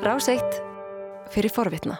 Ráseitt 0.00 0.54
fyrir 1.28 1.52
forvitna. 1.52 1.98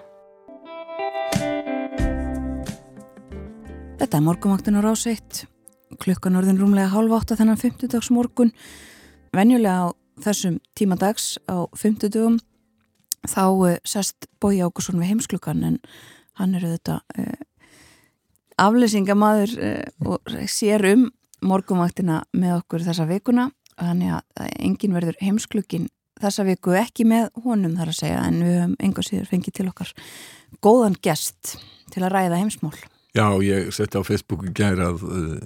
Þetta 4.00 4.16
er 4.16 4.24
morgumaktun 4.24 4.78
á 4.78 4.84
Ráseitt. 4.86 5.42
Klukkan 6.00 6.38
orðin 6.40 6.56
rúmlega 6.56 6.88
halv 6.94 7.12
átta 7.18 7.36
þennan 7.36 7.60
50 7.60 7.92
dags 7.92 8.08
morgun. 8.08 8.54
Venjulega 9.36 9.84
á 9.84 9.86
þessum 10.24 10.56
tímadags 10.72 11.36
á 11.44 11.68
50 11.76 12.14
dagum 12.16 12.40
þá 13.28 13.44
uh, 13.52 13.76
sest 13.84 14.30
Bói 14.40 14.64
Ákusson 14.64 14.96
við 14.96 15.12
heimsklukkan 15.12 15.60
en 15.68 15.78
hann 16.40 16.56
er 16.56 16.64
auðvitað 16.70 17.04
uh, 17.20 17.38
aflýsingamadur 18.64 19.56
uh, 19.60 19.86
og 20.08 20.36
sér 20.48 20.88
um 20.94 21.10
morgumaktina 21.44 22.22
með 22.32 22.62
okkur 22.62 22.88
þessa 22.88 23.04
vikuna 23.12 23.50
þannig 23.76 24.16
að 24.16 24.52
engin 24.56 24.96
verður 24.96 25.20
heimsklukkin 25.20 25.90
þessa 26.20 26.46
viku 26.48 26.76
ekki 26.78 27.06
með 27.08 27.28
honum 27.44 27.76
þar 27.78 27.92
að 27.92 27.98
segja 27.98 28.22
en 28.28 28.40
við 28.44 28.56
höfum 28.58 28.76
enga 28.86 29.04
síður 29.06 29.28
fengið 29.30 29.58
til 29.58 29.68
okkar 29.70 29.92
góðan 30.64 30.96
gest 31.02 31.56
til 31.90 32.04
að 32.04 32.14
ræða 32.14 32.40
heimsmál. 32.40 32.74
Já, 33.16 33.26
ég 33.42 33.70
setti 33.74 33.98
á 33.98 34.06
Facebooku 34.06 34.52
gæra 34.54 34.92
að 34.92 35.04
uh, 35.08 35.38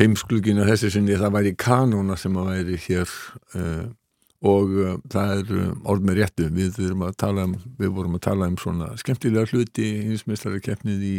heimsklukkin 0.00 0.62
að 0.62 0.72
þessi 0.72 0.92
sinni 0.94 1.18
það 1.18 1.34
væri 1.36 1.54
kanóna 1.58 2.16
sem 2.16 2.36
að 2.40 2.52
væri 2.54 2.78
hér 2.86 3.16
uh, 3.58 3.84
og 4.46 4.74
uh, 4.78 4.90
það 5.10 5.32
er 5.34 5.48
orð 5.90 6.04
með 6.06 6.20
réttu. 6.20 6.48
Við, 6.54 6.78
um, 6.92 7.56
við 7.80 7.94
vorum 7.96 8.18
að 8.18 8.24
tala 8.28 8.50
um 8.50 8.58
svona 8.60 8.92
skemmtilega 9.00 9.50
hluti 9.50 9.88
hinsmestari 10.10 10.62
keppnið 10.62 11.02
í 11.08 11.18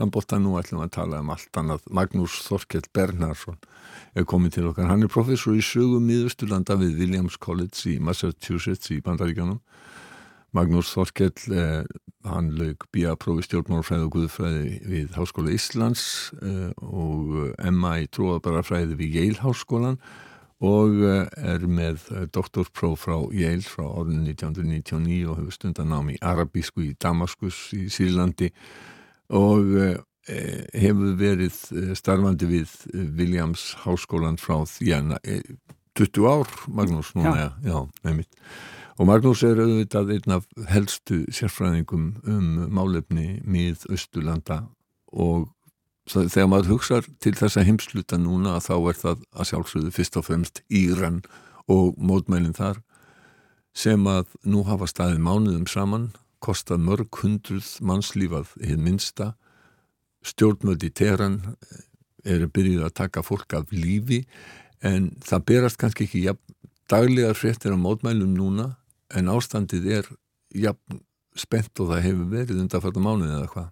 handbólta 0.00 0.40
nú 0.40 0.56
ætlum 0.60 0.84
að 0.86 0.94
tala 0.96 1.20
um 1.20 1.34
allt 1.34 1.60
annað. 1.60 1.84
Magnús 1.92 2.38
Þorkell 2.46 2.86
Bernhardsson 2.96 3.60
er 4.14 4.24
komið 4.30 4.58
til 4.58 4.68
okkar, 4.70 4.88
hann 4.88 5.04
er 5.04 5.12
professor 5.12 5.56
í 5.56 5.62
sögum 5.64 6.06
miðusturlanda 6.08 6.78
við 6.80 7.00
Williams 7.02 7.36
College 7.36 7.90
í 7.90 7.98
Massachusetts 8.02 8.92
í 8.94 9.00
Bandaríkanum 9.04 9.60
Magnús 10.54 10.92
Þorkell 10.94 11.50
eh, 11.50 11.82
hann 12.24 12.52
lög 12.54 12.86
bíaprófi 12.94 13.42
stjórnmálfræði 13.48 14.06
og 14.06 14.12
guðfræði 14.14 14.76
við 14.86 15.16
Háskóla 15.18 15.54
Íslands 15.54 16.04
eh, 16.38 16.70
og 16.78 17.56
Emma 17.58 17.96
í 18.02 18.06
tróðabarafræði 18.14 18.98
við 19.00 19.18
Yale 19.18 19.42
Háskólan 19.42 19.98
og 20.64 21.02
eh, 21.04 21.26
er 21.54 21.66
með 21.68 22.08
eh, 22.14 22.24
doktorpróf 22.32 23.04
frá 23.06 23.16
Yale 23.34 23.66
frá 23.66 23.84
orðin 23.86 24.24
1999 24.30 25.28
og 25.28 25.38
hefur 25.40 25.56
stundan 25.56 25.92
námi 25.92 26.18
arabísku 26.24 26.84
í 26.86 26.94
Damaskus 27.00 27.68
í 27.76 27.86
Sýrlandi. 27.92 28.50
Og 29.34 29.74
eh, 29.80 29.98
hefur 30.72 31.18
verið 31.20 31.58
starfandi 31.98 32.48
við 32.48 32.70
Williams 33.18 33.74
háskólan 33.82 34.40
frá 34.40 34.62
því 34.68 34.94
að 34.96 35.10
20 36.00 36.30
ár 36.30 36.54
Magnús 36.72 37.12
núna, 37.14 37.34
já, 37.36 37.50
já 37.68 37.76
nefnitt 38.06 38.32
og 38.94 39.08
Magnús 39.10 39.42
er 39.46 39.58
auðvitað 39.58 40.12
einn 40.14 40.36
af 40.36 40.46
helstu 40.70 41.20
sérfræðingum 41.34 42.06
um 42.30 42.48
málefni 42.72 43.42
mið 43.44 43.84
Östurlanda 43.92 44.62
og 45.12 45.50
þegar 46.10 46.50
maður 46.52 46.74
hugsaður 46.74 47.06
til 47.22 47.32
þessa 47.38 47.64
heimsluta 47.64 48.18
núna 48.20 48.58
þá 48.60 48.74
er 48.76 48.98
það 49.00 49.22
að 49.32 49.48
sjálfsögðu 49.50 49.92
fyrst 49.94 50.18
og 50.20 50.26
fremst 50.26 50.60
Íran 50.68 51.22
og 51.70 51.96
mótmælinn 51.96 52.56
þar 52.56 52.82
sem 53.74 54.04
að 54.06 54.28
nú 54.46 54.62
hafa 54.68 54.86
staðið 54.86 55.24
mánuðum 55.24 55.66
saman, 55.66 56.10
kostað 56.44 56.84
mörg 56.84 57.22
hundruð 57.22 57.70
mannslífað 57.80 58.52
hinn 58.62 58.84
minsta, 58.84 59.32
stjórnmöld 60.24 60.84
í 60.84 60.92
teran 60.92 61.40
eru 62.24 62.48
byrjuð 62.52 62.84
að 62.86 62.96
taka 63.00 63.24
fólk 63.24 63.56
af 63.56 63.72
lífi 63.72 64.22
en 64.84 65.10
það 65.24 65.46
berast 65.48 65.80
kannski 65.80 66.06
ekki 66.06 66.26
jafn, 66.28 66.54
daglegar 66.88 67.36
fréttir 67.36 67.72
á 67.72 67.78
mótmælum 67.80 68.36
núna 68.36 68.74
en 69.16 69.32
ástandið 69.32 69.88
er 69.98 70.10
jafn 70.52 71.00
spennt 71.34 71.80
og 71.80 71.90
það 71.90 72.04
hefur 72.06 72.28
verið 72.30 72.60
undan 72.62 72.82
fyrta 72.84 73.02
mánuðið 73.02 73.38
eða 73.38 73.50
hvað. 73.54 73.70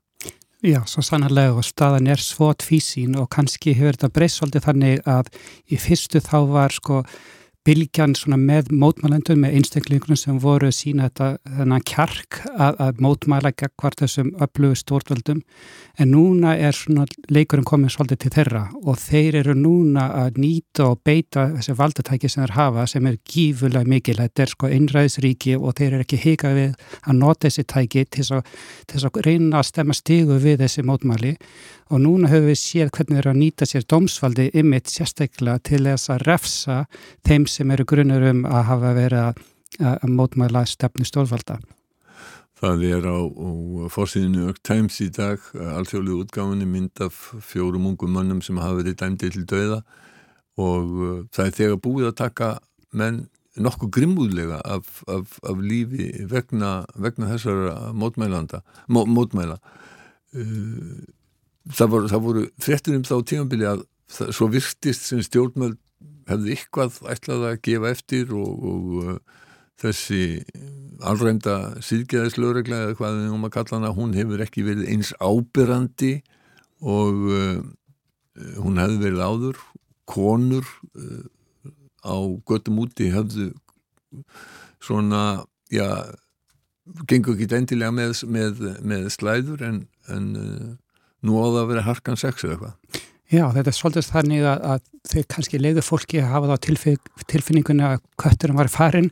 Já, 0.63 0.79
svo 0.87 1.03
sannarlega 1.03 1.57
og 1.59 1.65
staðan 1.67 2.07
er 2.13 2.21
svo 2.23 2.53
tvísín 2.55 3.17
og 3.19 3.25
kannski 3.35 3.73
hefur 3.75 3.97
þetta 3.97 4.11
breyst 4.15 4.39
svolítið 4.39 4.63
þannig 4.69 5.01
að 5.11 5.31
í 5.67 5.79
fyrstu 5.83 6.21
þá 6.23 6.37
var 6.53 6.75
sko 6.77 7.01
bylgjan 7.67 8.15
með 8.43 8.73
mótmælendum 8.75 9.43
með 9.45 9.57
einstaklingunum 9.59 10.19
sem 10.19 10.39
voru 10.43 10.71
sína 10.75 11.07
þetta 11.09 11.29
þennan 11.59 11.85
kjark 11.87 12.41
að, 12.51 12.81
að 12.83 13.03
mótmæla 13.05 13.53
hvart 13.55 14.03
þessum 14.03 14.33
öflugu 14.43 14.79
stórtvöldum 14.81 15.43
en 16.03 16.11
núna 16.11 16.57
er 16.59 16.79
leikurinn 17.31 17.69
komið 17.69 17.95
svolítið 17.95 18.23
til 18.25 18.33
þeirra 18.37 18.63
og 18.83 18.99
þeir 18.99 19.39
eru 19.43 19.55
núna 19.59 20.09
að 20.25 20.41
nýta 20.43 20.89
og 20.91 21.03
beita 21.07 21.47
þessi 21.53 21.77
valdatæki 21.79 22.31
sem 22.33 22.43
þeir 22.43 22.57
hafa 22.57 22.87
sem 22.91 23.07
er 23.07 23.21
gífulega 23.23 23.87
mikil, 23.89 24.19
þetta 24.19 24.43
er 24.43 24.55
sko 24.55 24.73
einræðisríki 24.73 25.55
og 25.59 25.77
þeir 25.79 25.93
eru 25.93 26.07
ekki 26.07 26.23
hikað 26.25 26.59
við 26.59 26.75
að 27.03 27.21
nota 27.21 27.47
þessi 27.47 27.67
tæki 27.75 28.05
til 28.11 28.27
þess 28.27 29.07
að 29.07 29.23
reyna 29.29 29.63
að 29.63 29.69
stemma 29.71 29.95
stígu 29.97 30.41
við 30.43 30.65
þessi 30.65 30.87
mótmæli 30.89 31.37
og 31.93 32.01
núna 32.01 32.31
höfum 32.33 32.49
við 32.49 32.57
séð 32.57 32.91
hvernig 32.97 33.19
þeir 33.19 33.21
eru 33.21 33.33
að 33.35 33.41
nýta 33.43 33.69
sér 33.69 33.85
dómsvaldi 33.85 34.49
ymitt 34.57 34.89
sérstaklega 34.89 35.61
til 35.69 35.83
þess 35.85 36.11
að 36.15 36.25
refsa 36.25 36.77
þeim 37.29 37.45
sem 37.51 37.75
eru 37.75 37.85
grunnur 37.89 38.25
um 38.31 38.43
að 38.49 38.65
hafa 38.71 38.93
verið 38.97 39.25
að, 39.27 39.43
að 39.91 40.15
mótmæla 40.17 40.65
stefnu 40.71 41.05
stórvalda. 41.09 41.59
Það 42.63 42.85
er 42.89 43.11
á, 43.11 43.19
á 43.19 43.51
fórsíðinu 43.93 44.47
York 44.47 44.63
Times 44.65 45.01
í 45.05 45.11
dag, 45.13 45.43
alþjóðlu 45.53 46.23
útgáðinni 46.23 46.69
mynd 46.71 47.05
af 47.05 47.19
fjórum 47.45 47.91
ungum 47.91 48.17
mannum 48.17 48.41
sem 48.45 48.61
hafa 48.63 48.81
verið 48.81 49.01
dæmdi 49.03 49.33
til 49.35 49.45
döða 49.51 49.83
og 50.63 50.97
uh, 50.97 51.15
það 51.33 51.47
er 51.47 51.57
þegar 51.59 51.81
búið 51.85 52.09
að 52.09 52.19
taka 52.23 52.53
menn 52.97 53.25
nokkuð 53.61 53.91
grimmúðlega 53.93 54.63
af, 54.65 55.03
af, 55.13 55.41
af 55.45 55.59
lífi 55.61 56.13
vegna, 56.31 56.87
vegna 56.97 57.35
þessara 57.35 57.91
mótmælanda, 57.93 58.63
mó, 58.89 59.05
mótmæla. 59.05 59.59
Uh, 60.33 61.03
það 61.71 61.95
voru, 61.95 62.11
það 62.11 62.25
voru 62.27 62.45
frettir 62.63 62.99
um 62.99 63.07
þá 63.07 63.15
tímanbili 63.29 63.69
að 63.69 63.85
það, 64.11 64.33
svo 64.37 64.49
virtist 64.53 65.09
sem 65.09 65.23
stjórnmöld 65.25 65.79
hefði 66.31 66.57
ykkvað 66.57 66.99
ætlað 67.13 67.47
að 67.51 67.61
gefa 67.67 67.93
eftir 67.93 68.33
og, 68.37 68.67
og 68.73 68.97
uh, 69.03 69.43
þessi 69.83 70.23
alrænda 71.03 71.57
síðgeðislöregla 71.83 72.81
eða 72.87 72.97
hvað 72.99 73.19
við 73.19 73.37
um 73.37 73.47
að 73.49 73.55
kalla 73.57 73.79
hana, 73.79 73.95
hún 73.97 74.15
hefur 74.17 74.43
ekki 74.45 74.67
verið 74.67 74.91
eins 74.93 75.13
ábyrrandi 75.19 76.13
og 76.83 77.23
uh, 77.31 77.63
hún 78.63 78.81
hefði 78.81 79.01
verið 79.07 79.25
áður. 79.27 79.63
Konur 80.13 80.67
uh, 80.99 81.25
á 82.03 82.17
göttum 82.49 82.81
úti 82.83 83.11
hefðu 83.15 83.53
svona, 84.83 85.43
já 85.71 85.87
gengur 87.09 87.37
ekki 87.37 87.55
endilega 87.57 87.95
með, 87.95 88.23
með, 88.27 88.63
með 88.83 89.11
slæður 89.15 89.63
en, 89.67 89.83
en 90.11 90.31
uh, 90.39 90.71
nú 91.27 91.39
á 91.39 91.47
það 91.47 91.61
að 91.63 91.71
vera 91.73 91.87
harkan 91.89 92.21
sex 92.21 92.45
eða 92.45 92.57
eitthvað. 92.57 93.03
Já, 93.33 93.47
þetta 93.55 93.71
er 93.71 93.77
svolítið 93.79 94.09
þannig 94.13 94.43
að, 94.45 94.65
að 94.73 94.83
þau 95.09 95.23
kannski 95.35 95.61
leiðu 95.61 95.85
fólki 95.87 96.19
að 96.21 96.33
hafa 96.35 96.51
þá 96.51 96.67
tilfinningunni 97.33 97.87
að 97.89 98.03
kötturum 98.21 98.59
var 98.61 98.69
farin 98.73 99.09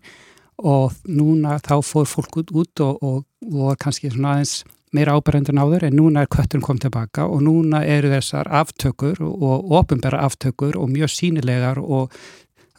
og 0.61 0.93
núna 1.09 1.57
þá 1.65 1.79
fór 1.87 2.09
fólk 2.11 2.43
út 2.43 2.83
og, 2.85 3.01
og, 3.01 3.23
og 3.49 3.79
kannski 3.81 4.11
svona 4.13 4.35
aðeins 4.37 4.59
meira 4.93 5.15
ábærendur 5.15 5.55
náður 5.57 5.87
en 5.87 5.97
núna 5.97 6.25
er 6.25 6.31
kötturinn 6.31 6.67
komið 6.67 6.89
tilbaka 6.89 7.27
og 7.31 7.45
núna 7.47 7.85
eru 7.87 8.11
þessar 8.13 8.51
aftökur 8.61 9.23
og 9.25 9.73
ofinbæra 9.81 10.25
aftökur 10.27 10.77
og 10.77 10.91
mjög 10.91 11.15
sínilegar 11.15 11.81
og 11.81 12.13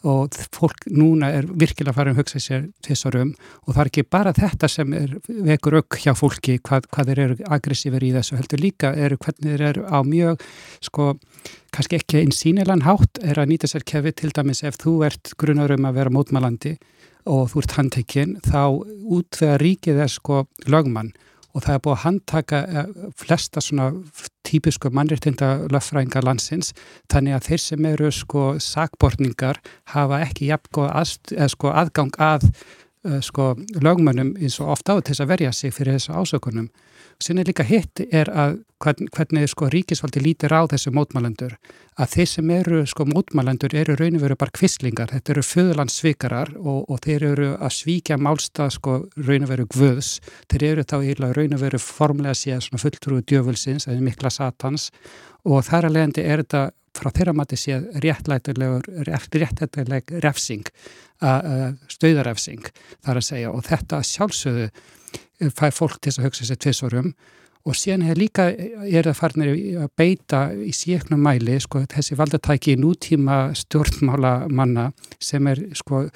og 0.08 0.36
fólk 0.54 0.86
núna 0.90 1.30
er 1.36 1.46
virkilega 1.46 1.94
farin 1.94 2.16
að 2.16 2.22
hugsa 2.22 2.40
sér 2.42 2.64
þessarum 2.84 3.32
og 3.66 3.74
það 3.74 3.82
er 3.82 3.90
ekki 3.90 4.04
bara 4.10 4.34
þetta 4.36 4.70
sem 4.70 4.94
er 4.98 5.14
vekur 5.28 5.78
auk 5.80 5.98
hjá 6.02 6.12
fólki 6.18 6.58
hvað, 6.58 6.88
hvað 6.90 7.10
þeir 7.10 7.22
eru 7.26 7.36
aggressífur 7.56 8.06
í 8.06 8.12
þessu 8.16 8.38
heldur 8.40 8.62
líka 8.62 8.92
eru 8.94 9.18
hvernig 9.22 9.52
þeir 9.52 9.66
eru 9.70 9.84
á 9.86 9.98
mjög 10.06 10.46
sko 10.82 11.12
kannski 11.72 12.00
ekki 12.00 12.22
einn 12.22 12.34
sínilegan 12.36 12.86
hátt 12.86 13.22
er 13.22 13.40
að 13.40 13.52
nýta 13.52 13.70
sér 13.70 13.86
kefi 13.86 14.14
til 14.18 14.32
dæmis 14.34 14.64
ef 14.66 14.80
þú 14.82 14.98
ert 15.08 15.34
grunar 15.38 15.74
um 15.76 15.86
að 15.88 16.00
vera 16.00 16.14
mótmælandi 16.14 16.76
og 17.30 17.52
þú 17.52 17.62
ert 17.62 17.76
handtekinn 17.78 18.38
þá 18.42 18.62
út 18.72 19.38
þegar 19.38 19.62
ríkið 19.62 20.02
er 20.04 20.10
sko 20.10 20.44
lögmann 20.66 21.12
og 21.52 21.64
það 21.64 21.74
er 21.74 21.82
búið 21.84 21.94
að 21.94 22.02
handtaka 22.02 22.60
eh, 22.64 22.92
flesta 23.18 23.62
svona 23.64 23.88
típisku 24.46 24.90
mannréttinda 24.94 25.50
löffrænga 25.72 26.22
landsins 26.24 26.72
þannig 27.12 27.36
að 27.36 27.48
þeir 27.48 27.64
sem 27.64 27.88
eru 27.92 28.12
sko 28.12 28.44
sakbortningar 28.62 29.60
hafa 29.94 30.22
ekki 30.26 30.50
jafn 30.50 30.86
að, 30.88 31.16
sko, 31.52 31.72
aðgang 31.72 32.16
að 32.18 32.48
uh, 32.48 33.20
sko 33.24 33.52
lögmönnum 33.82 34.34
eins 34.40 34.58
og 34.62 34.72
ofta 34.76 34.96
á 34.96 35.04
þess 35.04 35.24
að 35.24 35.32
verja 35.34 35.52
sig 35.56 35.74
fyrir 35.74 35.98
þessu 35.98 36.16
ásökunum 36.16 36.70
Sinni 37.22 37.46
líka 37.46 37.64
hitt 37.66 38.02
er 38.10 38.28
að 38.28 38.58
hvern, 38.82 39.08
hvernig 39.14 39.50
sko 39.50 39.68
ríkisvaldi 39.72 40.22
lítir 40.22 40.52
á 40.54 40.66
þessu 40.70 40.92
mótmælendur. 40.94 41.54
Að 42.00 42.16
þeir 42.16 42.28
sem 42.30 42.52
eru 42.54 42.82
sko 42.88 43.06
mótmælendur 43.08 43.74
eru 43.78 43.96
raun 43.98 44.18
og 44.18 44.24
veru 44.24 44.38
bara 44.40 44.54
kvistlingar, 44.56 45.12
þetta 45.12 45.34
eru 45.34 45.44
föðlandsvikarar 45.46 46.54
og, 46.58 46.84
og 46.90 47.02
þeir 47.04 47.26
eru 47.30 47.48
að 47.58 47.74
svíkja 47.78 48.18
málstað 48.18 48.74
sko 48.78 48.98
raun 49.16 49.46
og 49.46 49.52
veru 49.52 49.68
gvöðs, 49.72 50.14
þeir 50.52 50.68
eru 50.70 50.86
þá 50.88 50.96
eiginlega 51.00 51.38
raun 51.38 51.56
og 51.56 51.64
veru 51.64 51.82
formlega 51.82 52.38
séð 52.38 52.62
svona 52.66 52.82
fulltrúi 52.82 53.26
djöfulsins 53.26 53.88
eða 53.88 54.06
mikla 54.08 54.32
satans. 54.32 54.90
Og 55.46 55.64
þar 55.66 55.88
að 55.88 55.98
leiðandi 55.98 56.26
er 56.26 56.44
þetta 56.44 56.64
frá 56.96 57.12
þeirra 57.12 57.36
mati 57.36 57.56
séð 57.56 57.86
réttlætileg 58.04 60.12
refsing, 60.22 60.66
stöðarefsing 61.92 62.66
þar 63.04 63.20
að 63.20 63.28
segja. 63.28 63.52
Og 63.52 63.64
þetta 63.68 64.02
sjálfsögðu 64.06 64.68
fær 65.52 65.74
fólk 65.74 66.00
til 66.02 66.14
að 66.16 66.28
hugsa 66.28 66.48
sér 66.48 66.60
tviðsorum 66.62 67.12
og 67.62 67.78
síðan 67.78 68.08
er 68.10 68.18
líka, 68.18 68.48
er 68.50 69.06
það 69.06 69.18
farnir 69.18 69.52
að 69.84 69.92
beita 69.98 70.42
í 70.54 70.72
síknum 70.74 71.22
mæli 71.22 71.60
sko 71.62 71.84
þessi 71.90 72.18
valdatæki 72.18 72.74
í 72.74 72.80
nútíma 72.80 73.52
stjórnmála 73.58 74.48
manna 74.50 74.90
sem 75.22 75.46
er 75.50 75.62
sko 75.78 76.08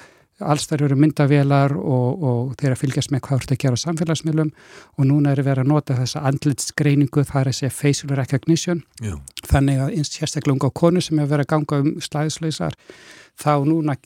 allstar 0.43 0.83
eru 0.85 0.97
myndavélar 0.99 1.73
og, 1.77 2.23
og 2.23 2.51
þeir 2.59 2.75
að 2.75 2.81
fylgjast 2.83 3.13
með 3.13 3.23
hvað 3.25 3.39
þú 3.39 3.45
ert 3.45 3.53
að 3.53 3.61
gera 3.63 3.79
á 3.79 3.83
samfélagsmiðlum. 3.83 4.51
Og 4.97 5.07
núna 5.09 5.33
er 5.33 5.41
verið 5.45 5.63
að 5.63 5.71
nota 5.71 5.97
þessa 5.97 6.23
andlitsgreiningu, 6.29 7.23
það 7.25 7.41
er 7.41 7.51
að 7.51 7.57
segja 7.57 7.73
facial 7.73 8.13
recognition. 8.19 8.83
Já. 9.01 9.15
þannig 9.47 9.81
að 9.81 9.95
sérstaklega 10.05 10.57
unga 10.57 10.69
konu 10.75 11.01
sem 11.01 11.19
er 11.19 11.31
verið 11.31 11.47
að 11.47 11.51
ganga 11.55 11.81
um 11.81 11.89
slæðislausar 12.03 12.77
þá 13.37 13.51
núna 13.65 13.97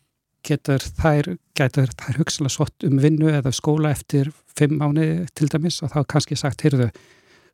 getur 0.46 0.84
þær, 1.00 1.36
getur 1.58 1.92
þær 1.98 2.22
hugsalega 2.22 2.56
svott 2.56 2.86
um 2.88 3.00
vinnu 3.02 3.30
eða 3.32 3.54
skóla 3.56 3.94
eftir 3.96 4.32
fimm 4.58 4.80
mánu 4.82 5.26
til 5.36 5.50
dæmis 5.52 5.82
og 5.86 5.94
þá 5.94 6.02
kannski 6.16 6.38
sagt, 6.40 6.64
heyrðu, 6.66 6.90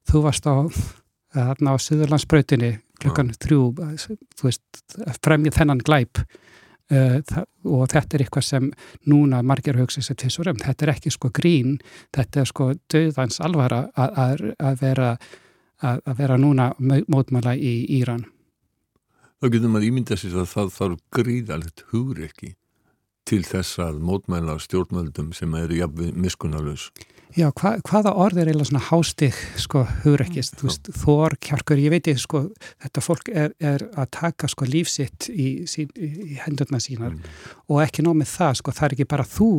þú 0.08 0.24
varst 0.26 0.48
á 0.48 0.66
þarna 1.36 1.76
á 1.76 1.78
Suðurlandsbrautinni 1.82 2.78
klukkan 3.02 3.32
Já. 3.34 3.40
þrjú, 3.46 3.62
þú 4.38 4.48
veist, 4.48 4.84
fremjið 5.24 5.58
þennan 5.60 5.84
glæp. 5.86 6.24
Uh, 6.88 7.20
og 7.68 7.90
þetta 7.92 8.16
er 8.16 8.22
eitthvað 8.24 8.46
sem 8.48 8.68
núna 9.12 9.42
margir 9.44 9.76
hugsa 9.76 10.00
sér 10.00 10.16
til 10.22 10.30
svo 10.32 10.46
römm 10.48 10.62
þetta 10.62 10.86
er 10.86 10.92
ekki 10.94 11.12
sko 11.12 11.34
grín, 11.36 11.74
þetta 12.16 12.40
er 12.40 12.48
sko 12.48 12.68
döðans 12.88 13.42
alvara 13.44 13.82
að, 13.92 14.46
vera 14.80 15.10
að, 15.84 16.00
vera 16.16 16.38
núna 16.40 16.70
mótmála 16.80 17.58
í 17.60 17.74
Íran. 17.98 18.24
Þá 19.44 19.50
getur 19.52 19.74
maður 19.74 19.90
ímynda 19.90 20.16
sér 20.16 20.40
að 20.40 20.48
það 20.54 20.72
þarf 20.78 21.04
gríðalegt 21.18 21.84
hugur 21.92 22.24
ekki 22.24 22.54
til 23.28 23.44
þess 23.48 23.82
að 23.84 24.02
mótmæla 24.08 24.58
stjórnvöldum 24.64 25.34
sem 25.36 25.54
eru 25.60 25.82
jafnveg 25.82 26.18
miskunalus 26.18 26.90
Já, 27.36 27.50
hva, 27.54 27.74
hvaða 27.86 28.14
orð 28.18 28.40
er 28.40 28.50
eiginlega 28.50 28.70
svona 28.70 28.86
hástig 28.88 29.36
sko 29.62 29.84
hugrekkist, 30.06 30.56
þú 30.58 30.70
veist, 30.70 30.88
þor, 30.96 31.36
kjarkur, 31.44 31.82
ég 31.84 31.92
veit 31.94 32.08
ekki 32.10 32.24
sko, 32.24 32.42
þetta 32.86 33.04
fólk 33.04 33.30
er, 33.30 33.52
er 33.60 33.84
að 34.00 34.08
taka 34.16 34.50
sko 34.50 34.66
lífsitt 34.66 35.28
í, 35.30 35.50
sín, 35.70 35.92
í 36.00 36.40
hendurna 36.42 36.80
sínar 36.82 37.12
mm. 37.12 37.38
og 37.68 37.84
ekki 37.84 38.06
nómið 38.08 38.32
það, 38.32 38.58
sko, 38.62 38.74
það 38.80 38.88
er 38.88 38.96
ekki 38.96 39.10
bara 39.12 39.28
þú 39.28 39.50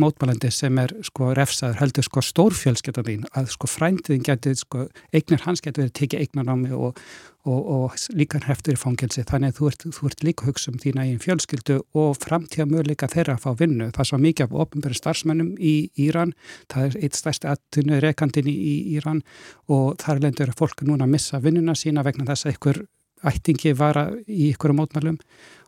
mótmælandi 0.00 0.52
sem 0.54 0.80
er 0.80 0.94
sko 1.10 1.32
refsaður, 1.36 1.80
heldur 1.82 2.08
sko 2.08 2.24
stórfjölsketan 2.24 3.08
þín, 3.10 3.28
að 3.36 3.52
sko 3.52 3.72
frændiðin 3.74 4.24
getur 4.30 4.56
sko, 4.62 4.86
eignir 5.12 5.44
hans 5.44 5.64
getur 5.64 5.84
verið 5.84 5.96
tekið 6.00 6.24
eignanámi 6.24 6.72
og, 6.78 7.02
og, 7.46 7.60
og 7.76 7.96
líka 8.18 8.40
heftur 8.44 8.76
í 8.76 8.80
fangelsi 8.80 9.24
þannig 9.26 9.54
að 9.54 9.60
þú 9.60 9.68
ert, 9.70 9.86
þú 9.96 10.08
ert 10.10 10.24
líka 10.26 10.48
hugsa 10.48 10.72
um 10.72 10.80
þína 10.82 11.04
eigin 11.04 11.22
fjölskyldu 11.22 11.78
og 11.96 12.18
framtíða 12.22 12.66
möguleika 12.70 13.08
þeirra 13.12 13.36
að 13.36 13.44
fá 13.44 13.60
vinnu. 13.62 13.90
Það 13.94 14.02
er 14.04 14.10
svo 14.10 14.20
mikið 14.24 14.48
af 14.48 14.56
ofnbæri 14.64 14.98
starfsmennum 14.98 15.52
í 15.56 15.74
Íran, 16.06 16.34
það 16.72 16.88
er 16.88 16.98
eitt 17.06 17.20
stærsti 17.20 17.50
aðtunni 17.52 18.00
rekandin 18.02 18.50
í 18.50 18.74
Íran 18.96 19.22
og 19.70 19.94
þar 20.02 20.24
lendur 20.26 20.54
fólk 20.58 20.82
núna 20.86 21.06
að 21.06 21.14
missa 21.14 21.42
vinnuna 21.42 21.76
sína 21.78 22.04
vegna 22.06 22.28
þess 22.28 22.48
að 22.48 22.56
ykkur 22.56 22.82
ættingi 23.26 23.72
vara 23.76 24.10
í 24.26 24.50
ykkur 24.52 24.74
mótmælum 24.76 25.16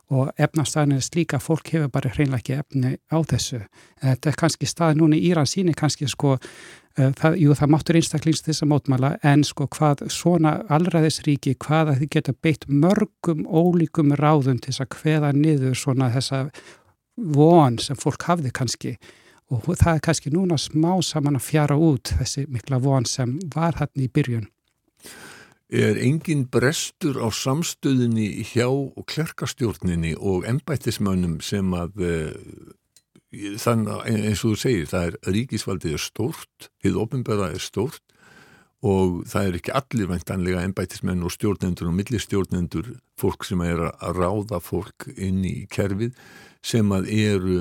og 0.09 0.31
efnastæðin 0.41 0.97
er 0.97 1.05
slíka 1.05 1.37
fólk 1.41 1.69
hefur 1.69 1.91
bara 1.93 2.09
hreinlega 2.09 2.41
ekki 2.41 2.55
efni 2.57 2.95
á 3.13 3.17
þessu. 3.29 3.59
Þetta 4.01 4.31
er 4.31 4.37
kannski 4.41 4.69
stað 4.69 4.97
núna 4.97 5.17
í 5.17 5.27
Íran 5.29 5.49
síni 5.49 5.75
kannski 5.77 6.09
sko 6.09 6.37
það, 6.97 7.37
jú, 7.39 7.53
það 7.55 7.71
máttur 7.73 7.99
einstaklings 7.99 8.43
þess 8.45 8.63
að 8.65 8.71
mótmæla 8.73 9.13
en 9.27 9.45
sko 9.47 9.67
hvað 9.75 10.07
svona 10.13 10.59
allraðisríki, 10.71 11.55
hvað 11.61 11.93
að 11.93 12.03
þið 12.03 12.11
geta 12.15 12.35
beitt 12.41 12.67
mörgum 12.67 13.45
ólíkum 13.45 14.13
ráðum 14.19 14.59
til 14.59 14.73
þess 14.73 14.85
að 14.85 14.99
hveða 14.99 15.31
niður 15.37 15.79
svona 15.79 16.11
þessa 16.15 16.43
von 17.15 17.79
sem 17.81 17.99
fólk 17.99 18.27
hafði 18.29 18.51
kannski 18.55 18.93
og 19.49 19.65
það 19.65 19.95
er 19.95 20.05
kannski 20.05 20.31
núna 20.33 20.59
smá 20.61 20.91
saman 21.05 21.39
að 21.39 21.47
fjara 21.47 21.77
út 21.79 22.13
þessi 22.19 22.45
mikla 22.51 22.79
von 22.83 23.07
sem 23.09 23.37
var 23.55 23.79
hann 23.79 24.03
í 24.03 24.09
byrjun. 24.11 24.47
Er 25.69 25.99
engin 26.01 26.47
brestur 26.49 27.19
á 27.21 27.29
samstöðinni 27.29 28.41
hjá 28.49 28.69
klerkastjórninni 29.05 30.15
og 30.17 30.47
ennbættismönnum 30.49 31.37
sem 31.45 31.73
að 31.77 32.05
eh, 32.05 32.31
þannig 33.31 34.05
eins 34.09 34.43
og 34.43 34.55
þú 34.55 34.59
segir, 34.63 34.87
það 34.89 35.09
er 35.09 35.35
ríkisvaldið 35.35 35.97
er 35.97 36.03
stórt, 36.03 36.69
hið 36.83 36.97
ofinbæra 37.03 37.51
er 37.53 37.61
stórt 37.63 38.01
og 38.85 39.25
það 39.27 39.47
er 39.47 39.57
ekki 39.59 39.75
allir 39.75 40.09
væntanlega 40.09 40.63
ennbætismenn 40.63 41.25
og 41.27 41.33
stjórnendur 41.35 41.89
og 41.91 41.97
millistjórnendur, 41.97 42.93
fólk 43.19 43.43
sem 43.45 43.61
er 43.65 43.89
að 43.91 44.21
ráða 44.21 44.61
fólk 44.63 45.09
inn 45.17 45.43
í 45.45 45.67
kerfið 45.71 46.15
sem 46.65 46.91
að 46.95 47.09
eru 47.11 47.57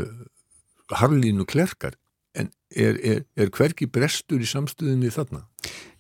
harlínu 0.95 1.45
klerkar 1.49 1.99
en 2.39 2.53
er, 2.71 2.97
er, 3.03 3.25
er 3.37 3.51
hverki 3.53 3.89
brestur 3.91 4.41
í 4.41 4.49
samstöðinni 4.49 5.11
þarna? 5.13 5.45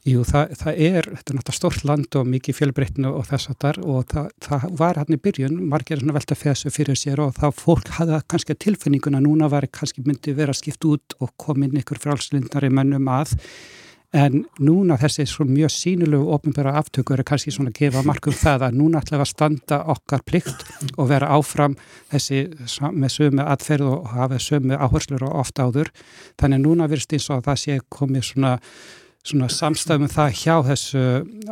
Jú, 0.08 0.22
það, 0.24 0.52
það 0.56 0.78
er, 0.86 1.06
þetta 1.10 1.32
er 1.32 1.36
náttúrulega 1.36 1.56
stort 1.56 1.82
land 1.84 2.16
og 2.16 2.28
mikið 2.32 2.56
fjölbreytinu 2.56 3.10
og 3.18 3.26
þess 3.28 3.50
að 3.50 3.56
þar 3.64 3.78
og 3.82 4.04
það, 4.12 4.28
það 4.46 4.66
var 4.78 5.00
hann 5.00 5.16
í 5.16 5.18
byrjun, 5.24 5.56
margir 5.68 6.04
velta 6.06 6.36
þessu 6.38 6.72
fyrir 6.72 6.96
sér 6.96 7.20
og 7.24 7.34
þá 7.36 7.48
fólk 7.56 7.90
hafði 7.98 8.20
kannski 8.30 8.56
tilfinninguna, 8.64 9.20
núna 9.24 9.50
var 9.52 9.66
kannski 9.68 10.04
myndi 10.06 10.32
vera 10.38 10.54
skipt 10.56 10.86
út 10.88 11.16
og 11.18 11.34
komin 11.40 11.76
ykkur 11.82 12.00
frálslindari 12.00 12.70
mennum 12.72 13.10
að. 13.12 13.34
En 14.16 14.46
núna 14.64 14.96
þessi 14.96 15.26
mjög 15.44 15.72
sínulegu 15.74 16.30
ofinbæra 16.32 16.78
aftökur 16.80 17.20
er 17.20 17.26
kannski 17.28 17.52
svona 17.52 17.68
að 17.74 17.82
gefa 17.82 18.04
markum 18.06 18.32
það 18.32 18.64
að 18.64 18.78
núna 18.78 19.02
ætlaði 19.02 19.26
að 19.26 19.32
standa 19.34 19.80
okkar 19.92 20.22
plikt 20.24 20.64
og 20.96 21.10
vera 21.10 21.28
áfram 21.36 21.74
þessi 22.08 22.46
með 22.94 23.12
sömu 23.12 23.44
atferð 23.44 23.90
og 23.90 24.08
hafa 24.14 24.40
sömu 24.40 24.78
áherslur 24.78 25.26
og 25.28 25.36
oft 25.42 25.60
áður. 25.60 25.92
Þannig 26.40 26.64
núna 26.64 26.88
virst 26.88 27.12
eins 27.12 27.28
og 27.28 27.44
það 27.44 27.60
sé 27.66 27.78
komið 27.92 28.26
svona 28.30 28.54
svona 29.26 29.48
samstæðum 29.52 30.08
það 30.12 30.36
hjá 30.38 30.54
þessu 30.68 31.02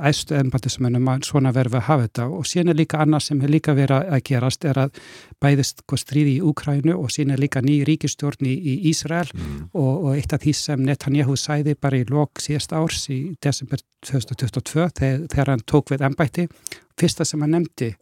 æstu 0.08 0.36
ennbættismennum 0.38 1.08
að 1.10 1.26
svona 1.28 1.52
verfi 1.52 1.76
að 1.80 1.84
hafa 1.88 2.06
þetta. 2.06 2.26
Og 2.32 2.46
síðan 2.48 2.72
er 2.72 2.78
líka 2.78 3.00
annað 3.02 3.24
sem 3.26 3.42
er 3.42 3.52
líka 3.52 3.74
verið 3.76 4.12
að 4.16 4.22
gerast 4.30 4.64
er 4.64 4.80
að 4.86 5.00
bæðist 5.42 5.82
stríði 6.00 6.36
í 6.38 6.42
Úkrænu 6.46 6.96
og 6.96 7.12
síðan 7.12 7.34
er 7.36 7.42
líka 7.42 7.62
ný 7.64 7.80
ríkistjórn 7.88 8.48
í, 8.48 8.54
í 8.54 8.76
Ísrael. 8.92 9.28
Mm. 9.34 9.68
og, 9.74 9.92
og 10.06 10.10
eitt 10.16 10.32
af 10.32 10.44
því 10.44 10.56
sem 10.56 10.84
Netanyahu 10.86 11.36
sæði 11.36 11.76
bara 11.80 12.00
í 12.00 12.08
lok 12.08 12.40
síðast 12.42 12.72
árs 12.76 13.08
í 13.12 13.20
desember 13.42 13.82
2022 14.06 14.88
þegar, 14.96 15.24
þegar 15.32 15.52
hann 15.52 15.64
tók 15.66 15.92
við 15.92 16.06
ennbætti 16.06 16.48
fyrsta 16.96 17.26
sem 17.26 17.42
hann 17.44 17.56
nefndi 17.58 17.92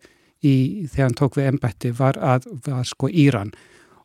í, 0.44 0.54
þegar 0.92 1.08
hann 1.08 1.18
tók 1.18 1.38
við 1.40 1.50
ennbætti 1.52 1.94
var 1.98 2.20
að 2.20 2.48
var 2.66 2.84
sko 2.86 3.10
Íran. 3.10 3.54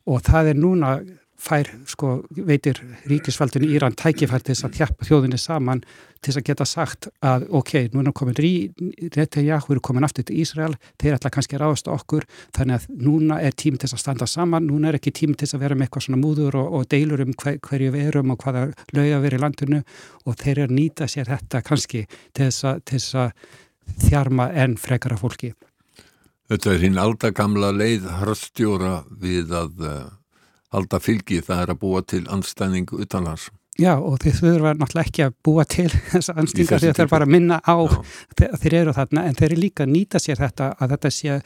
Og 0.09 0.23
það 0.25 0.53
er 0.53 0.63
núna 0.63 0.93
fær, 1.39 1.69
sko, 1.87 2.19
veitir 2.35 2.79
ríkisfaldinu 3.07 3.69
Íran 3.71 3.95
tækifært 3.97 4.45
til 4.47 4.55
þess 4.55 4.67
að 4.67 4.79
hjappa 4.81 5.07
þjóðinni 5.07 5.39
saman 5.39 5.81
til 6.19 6.33
þess 6.33 6.39
að 6.41 6.47
geta 6.49 6.65
sagt 6.67 7.07
að 7.23 7.45
ok, 7.55 7.73
nú 7.93 8.03
er 8.03 8.11
komin 8.15 8.35
Netanyahu 9.15 9.75
er 9.75 9.81
komin 9.83 10.07
aftur 10.07 10.27
til 10.27 10.41
Ísrael, 10.43 10.75
þeir 10.99 11.15
ætla 11.15 11.31
kannski 11.31 11.55
að 11.55 11.63
ráðast 11.63 11.87
okkur, 11.91 12.27
þannig 12.57 12.75
að 12.81 13.05
núna 13.07 13.39
er 13.39 13.55
tím 13.55 13.79
til 13.79 13.87
þess 13.87 13.97
að 13.97 14.03
standa 14.03 14.27
saman, 14.27 14.67
núna 14.67 14.91
er 14.91 14.99
ekki 14.99 15.15
tím 15.15 15.33
til 15.33 15.47
þess 15.47 15.55
að 15.55 15.63
vera 15.63 15.79
með 15.79 15.87
eitthvað 15.87 16.07
svona 16.09 16.21
múður 16.21 16.59
og, 16.59 16.75
og 16.75 16.91
deilur 16.91 17.23
um 17.23 17.33
hver, 17.39 17.57
hverju 17.63 17.95
við 17.95 18.11
erum 18.11 18.35
og 18.35 18.43
hvaða 18.43 18.67
lauga 18.91 19.23
við 19.23 19.31
erum 19.31 19.39
í 19.39 19.43
landinu 19.45 19.81
og 20.25 20.37
þeir 20.43 20.53
eru 20.57 20.67
að 20.67 20.75
nýta 20.75 21.07
sér 21.07 21.31
þetta 21.31 21.63
kannski 21.63 22.05
til 22.35 22.51
þess 22.51 23.15
að, 23.23 23.33
þjarma 24.03 24.51
enn 24.53 24.75
frekara 24.77 25.17
fólki. 25.17 25.53
Þetta 26.49 26.71
er 26.73 26.83
hinn 26.83 26.97
aldagamla 26.97 27.71
leið 27.73 28.07
harstjóra 28.19 29.03
við 29.21 29.53
að 29.53 29.83
halda 30.73 30.99
fylgi 31.01 31.41
það 31.45 31.63
er 31.63 31.73
að 31.73 31.81
búa 31.81 32.03
til 32.05 32.25
anstæðing 32.29 32.93
utanlands. 32.93 33.49
Já 33.79 33.93
og 33.95 34.17
þið 34.19 34.41
þurfa 34.41 34.73
náttúrulega 34.75 35.07
ekki 35.07 35.23
að 35.23 35.37
búa 35.45 35.63
til 35.69 35.87
þessa 36.11 36.35
anstingar 36.41 36.83
að 36.83 36.97
þeir 36.99 37.11
bara 37.13 37.29
minna 37.29 37.61
á 37.63 37.77
Já. 37.79 38.49
þeir 38.59 38.75
eru 38.81 38.95
þarna 38.97 39.23
en 39.29 39.39
þeir 39.39 39.51
eru 39.51 39.61
líka 39.61 39.85
að 39.85 39.93
nýta 39.93 40.19
sér 40.21 40.41
þetta 40.41 40.73
að 40.75 40.95
þetta 40.95 41.13
sé 41.15 41.39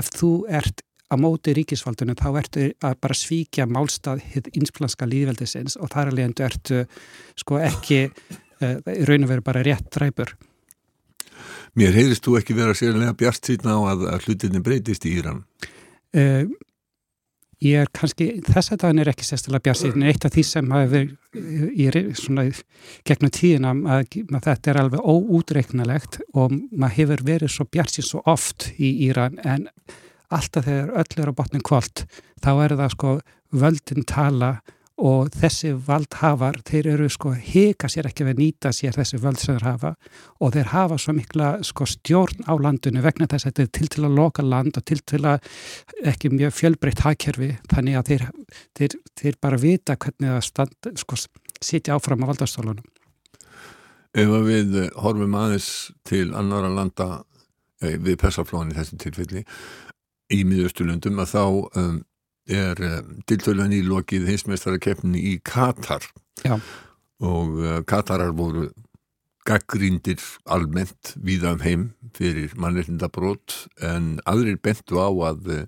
ef 0.00 0.12
þú 0.14 0.32
ert 0.60 0.84
að 1.08 1.22
móti 1.22 1.54
ríkisfaldunum 1.56 2.18
þá 2.18 2.28
ertu 2.42 2.66
að 2.84 2.98
bara 3.00 3.16
svíkja 3.16 3.64
málstað 3.70 4.20
hitt 4.34 4.50
insplanska 4.52 5.08
líðveldisins 5.08 5.78
og 5.80 5.88
þar 5.94 6.12
alveg 6.12 6.28
endur 6.28 6.48
ertu 6.50 6.82
sko 7.40 7.62
ekki 7.64 8.02
uh, 8.62 8.76
raun 9.08 9.24
og 9.24 9.32
veru 9.32 9.46
bara 9.46 9.64
rétt 9.64 9.88
dræpur. 9.94 10.34
Mér 11.78 11.94
heyrðist 11.96 12.26
þú 12.26 12.38
ekki 12.40 12.56
vera 12.56 12.76
sérlega 12.76 13.16
bjart 13.16 13.48
síðan 13.48 13.72
á 13.72 13.78
að, 13.94 14.06
að 14.12 14.26
hlutinni 14.26 14.60
breytist 14.64 15.06
í 15.08 15.14
Íran? 15.20 15.44
Uh, 16.12 16.44
Ég 17.58 17.80
er 17.82 17.88
kannski, 17.90 18.28
þess 18.46 18.70
að 18.70 18.82
það 18.84 19.00
er 19.02 19.08
ekki 19.10 19.26
sérstilega 19.26 19.64
björnsýn, 19.66 20.04
eitt 20.06 20.26
af 20.28 20.34
því 20.34 20.42
sem 20.46 20.68
hafi 20.70 21.00
verið 21.34 22.10
í 22.12 22.18
svona 22.18 22.44
gegnum 23.08 23.32
tíðina 23.34 23.72
að, 23.96 24.12
að 24.30 24.44
þetta 24.46 24.70
er 24.70 24.80
alveg 24.84 25.08
óútreiknalegt 25.10 26.20
og 26.38 26.54
maður 26.54 26.96
hefur 27.00 27.24
verið 27.26 27.52
svo 27.56 27.66
björnsýn 27.66 28.06
svo 28.06 28.22
oft 28.30 28.68
í 28.78 28.92
Íran 29.08 29.40
en 29.42 29.66
alltaf 30.30 30.68
þegar 30.68 30.94
öll 31.02 31.22
er 31.24 31.32
á 31.34 31.38
botnin 31.40 31.66
kvöld 31.66 32.04
þá 32.44 32.50
er 32.54 32.76
það 32.78 32.94
sko 32.94 33.14
völdin 33.58 34.06
tala 34.06 34.52
og 34.98 35.30
þessi 35.30 35.70
valdhafar, 35.86 36.58
þeir 36.66 36.88
eru 36.94 37.06
sko 37.12 37.30
hika 37.32 37.86
sér 37.90 38.08
ekki 38.10 38.24
að 38.26 38.40
nýta 38.40 38.72
sér 38.74 38.96
þessi 38.96 39.20
völd 39.22 39.38
sem 39.38 39.54
þeir 39.54 39.66
hafa 39.68 39.92
og 40.42 40.52
þeir 40.56 40.72
hafa 40.72 40.98
svo 40.98 41.14
mikla 41.14 41.50
sko 41.66 41.86
stjórn 41.86 42.48
á 42.50 42.52
landinu 42.58 43.02
vegna 43.04 43.28
þess 43.30 43.46
að 43.46 43.52
þetta 43.52 43.66
er 43.66 43.72
til 43.78 43.88
til 43.94 44.04
að 44.08 44.18
loka 44.18 44.42
land 44.42 44.80
og 44.80 44.86
til 44.90 44.98
til 45.06 45.22
að 45.30 45.46
ekki 46.12 46.32
mjög 46.34 46.56
fjölbreytt 46.58 47.04
hagkerfi 47.06 47.52
þannig 47.70 48.00
að 48.00 48.10
þeir, 48.10 48.26
þeir, 48.80 48.98
þeir 49.22 49.40
bara 49.46 49.62
vita 49.62 49.96
hvernig 49.96 50.34
það 50.34 50.44
stand, 50.50 50.92
sko, 51.04 51.20
sitja 51.62 51.94
áfram 51.94 52.26
á 52.26 52.30
valdastólunum. 52.32 52.86
Ef 54.18 54.30
við 54.48 54.78
horfum 54.98 55.34
aðeins 55.38 55.70
til 56.08 56.32
annara 56.34 56.72
landa 56.72 57.10
eh, 57.84 57.94
við 57.94 58.18
persaflóðin 58.18 58.74
í 58.74 58.78
þessu 58.80 58.98
tilfelli 58.98 59.44
í 60.34 60.42
miðausturlöndum 60.44 61.22
að 61.22 61.34
þá 61.36 61.42
um, 61.78 61.98
er 62.48 62.80
tiltölan 63.28 63.74
í 63.76 63.82
lokið 63.86 64.28
hinsmestarakeppni 64.32 65.20
í 65.32 65.38
Katar 65.44 66.04
Já. 66.44 66.58
og 67.20 67.58
uh, 67.60 67.80
Katarar 67.88 68.32
voru 68.36 68.68
gaggríndir 69.48 70.20
almennt 70.44 71.14
víða 71.24 71.54
um 71.56 71.64
heim 71.64 71.84
fyrir 72.16 72.52
mannreitindabrót 72.56 73.54
en 73.84 74.16
aðrir 74.28 74.60
bentu 74.64 75.00
á 75.00 75.08
að 75.08 75.52
uh, 75.54 75.64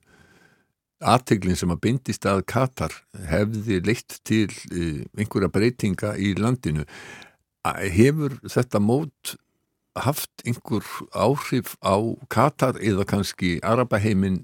aðteglinn 1.00 1.56
sem 1.56 1.72
að 1.72 1.82
bindist 1.86 2.26
að 2.28 2.44
Katar 2.50 2.92
hefði 3.30 3.80
leitt 3.86 4.18
til 4.28 4.50
einhverja 5.16 5.48
breytinga 5.52 6.12
í 6.20 6.34
landinu 6.36 6.84
hefur 7.64 8.36
þetta 8.48 8.80
mót 8.84 9.36
haft 10.06 10.44
einhver 10.46 10.86
áhrif 11.12 11.76
á 11.84 11.96
Katar 12.32 12.80
eða 12.80 13.06
kannski 13.08 13.58
Arabaheimin 13.62 14.42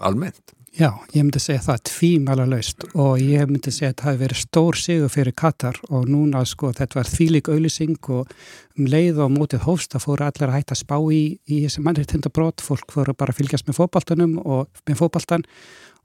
almennt? 0.00 0.56
Já, 0.76 0.90
ég 1.16 1.24
myndi 1.24 1.40
segja 1.40 1.62
það 1.64 1.78
tvímæla 1.88 2.44
laust 2.50 2.82
og 2.92 3.14
ég 3.24 3.48
myndi 3.48 3.72
segja 3.72 3.94
að 3.94 4.00
það 4.02 4.10
hefði 4.10 4.20
verið 4.22 4.40
stór 4.42 4.76
sigur 4.76 5.12
fyrir 5.14 5.34
Katar 5.40 5.78
og 5.88 6.04
núna 6.12 6.42
sko 6.44 6.68
þetta 6.76 6.98
var 6.98 7.08
þvílik 7.08 7.48
auðlýsing 7.48 8.10
og 8.12 8.34
um 8.76 8.90
leið 8.92 9.22
og 9.24 9.32
mótið 9.32 9.64
hófst 9.64 9.96
að 9.96 10.04
fóru 10.04 10.26
allir 10.26 10.50
að 10.50 10.58
hætta 10.58 10.76
að 10.76 10.82
spá 10.82 10.96
í, 11.16 11.22
í 11.48 11.62
þessi 11.62 11.84
mannreittindabrót, 11.86 12.60
fólk 12.60 12.92
fóru 12.92 13.16
bara 13.16 13.32
að 13.32 13.40
fylgjast 13.40 13.70
með 13.70 13.78
fókbaltunum 13.80 14.36
og 14.44 14.82
með 14.84 15.00
fókbaltan 15.00 15.46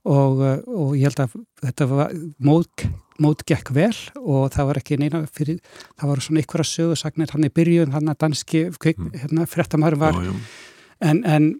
og, 0.08 0.42
og 0.66 0.94
ég 0.98 1.08
held 1.08 1.24
að 1.24 1.36
þetta 1.62 1.88
var 1.90 2.14
mót, 2.42 2.86
mót 3.22 3.44
gekk 3.48 3.72
vel 3.76 3.94
og 4.18 4.52
það 4.54 4.70
var 4.70 4.80
ekki 4.82 4.98
neina 5.00 5.24
fyrir, 5.30 5.60
það 6.00 6.12
var 6.12 6.24
svona 6.26 6.44
ykkur 6.44 6.64
að 6.64 6.70
sögu 6.72 6.98
sagnir 6.98 7.34
hann 7.34 7.46
í 7.46 7.52
byrjun, 7.54 7.94
hann 7.94 8.10
að 8.10 8.22
danski 8.26 8.64
mm. 8.70 9.12
hérna, 9.24 9.46
frettamæður 9.50 10.00
var 10.02 10.18
já, 10.18 10.30
já. 10.30 10.40
en, 11.10 11.22
en 11.22 11.52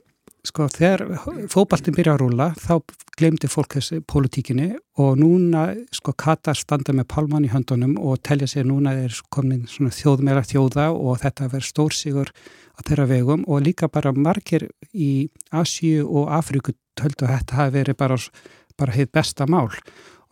sko 0.42 0.66
þegar 0.70 1.04
fókbaltin 1.50 1.94
byrja 1.94 2.16
að 2.16 2.22
rúla 2.24 2.48
þá 2.58 2.80
glemdi 3.18 3.48
fólk 3.50 3.76
þessi 3.76 4.00
pólitíkinni 4.10 4.72
og 5.02 5.14
núna 5.20 5.68
sko 5.94 6.14
Katar 6.18 6.58
standa 6.58 6.94
með 6.96 7.06
palman 7.12 7.46
í 7.46 7.50
höndunum 7.52 7.94
og 8.00 8.18
telja 8.26 8.48
sér 8.50 8.66
núna 8.66 8.96
er 9.04 9.14
komin 9.30 9.68
svona 9.70 9.94
þjóðmeira 9.94 10.42
þjóða 10.48 10.88
og 10.96 11.20
þetta 11.22 11.50
verður 11.52 11.68
stórsíkur 11.68 12.32
á 12.74 12.80
þeirra 12.82 13.06
vegum 13.12 13.44
og 13.46 13.62
líka 13.62 13.86
bara 13.92 14.14
margir 14.16 14.66
í 14.92 15.28
Asíu 15.54 16.08
og 16.08 16.32
Afríku 16.34 16.74
töldu 16.98 17.26
að 17.26 17.36
þetta 17.36 17.58
hafi 17.60 17.76
verið 17.78 17.98
bara, 18.00 18.18
bara 18.78 18.96
heitt 18.96 19.12
besta 19.12 19.46
mál. 19.46 19.68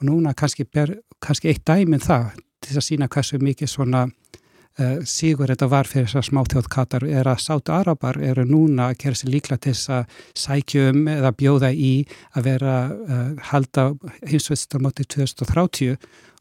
Og 0.00 0.07
núna 0.09 0.35
kannski, 0.37 0.64
ber, 0.64 0.97
kannski 1.23 1.52
eitt 1.52 1.67
dæminn 1.69 2.02
það 2.05 2.33
til 2.64 2.76
að 2.76 2.87
sína 2.87 3.09
hversu 3.11 3.40
mikið 3.40 3.71
svona 3.73 4.07
uh, 4.07 5.00
sígur 5.09 5.50
þetta 5.50 5.69
var 5.71 5.88
fyrir 5.88 6.09
þessar 6.09 6.29
smáþjóðkatar 6.29 7.07
er 7.09 7.31
að 7.31 7.43
sátu 7.45 7.75
arabar 7.75 8.21
eru 8.23 8.45
núna 8.49 8.90
að 8.90 9.00
gera 9.05 9.21
sér 9.21 9.33
líkla 9.35 9.59
til 9.59 9.75
þess 9.75 9.93
að 9.97 10.23
sækjum 10.45 11.02
eða 11.17 11.35
bjóða 11.37 11.73
í 11.73 11.93
að 12.37 12.49
vera 12.50 12.76
uh, 12.90 13.26
halda 13.50 13.90
hinsvetstarmóti 14.29 15.09
2030 15.09 15.97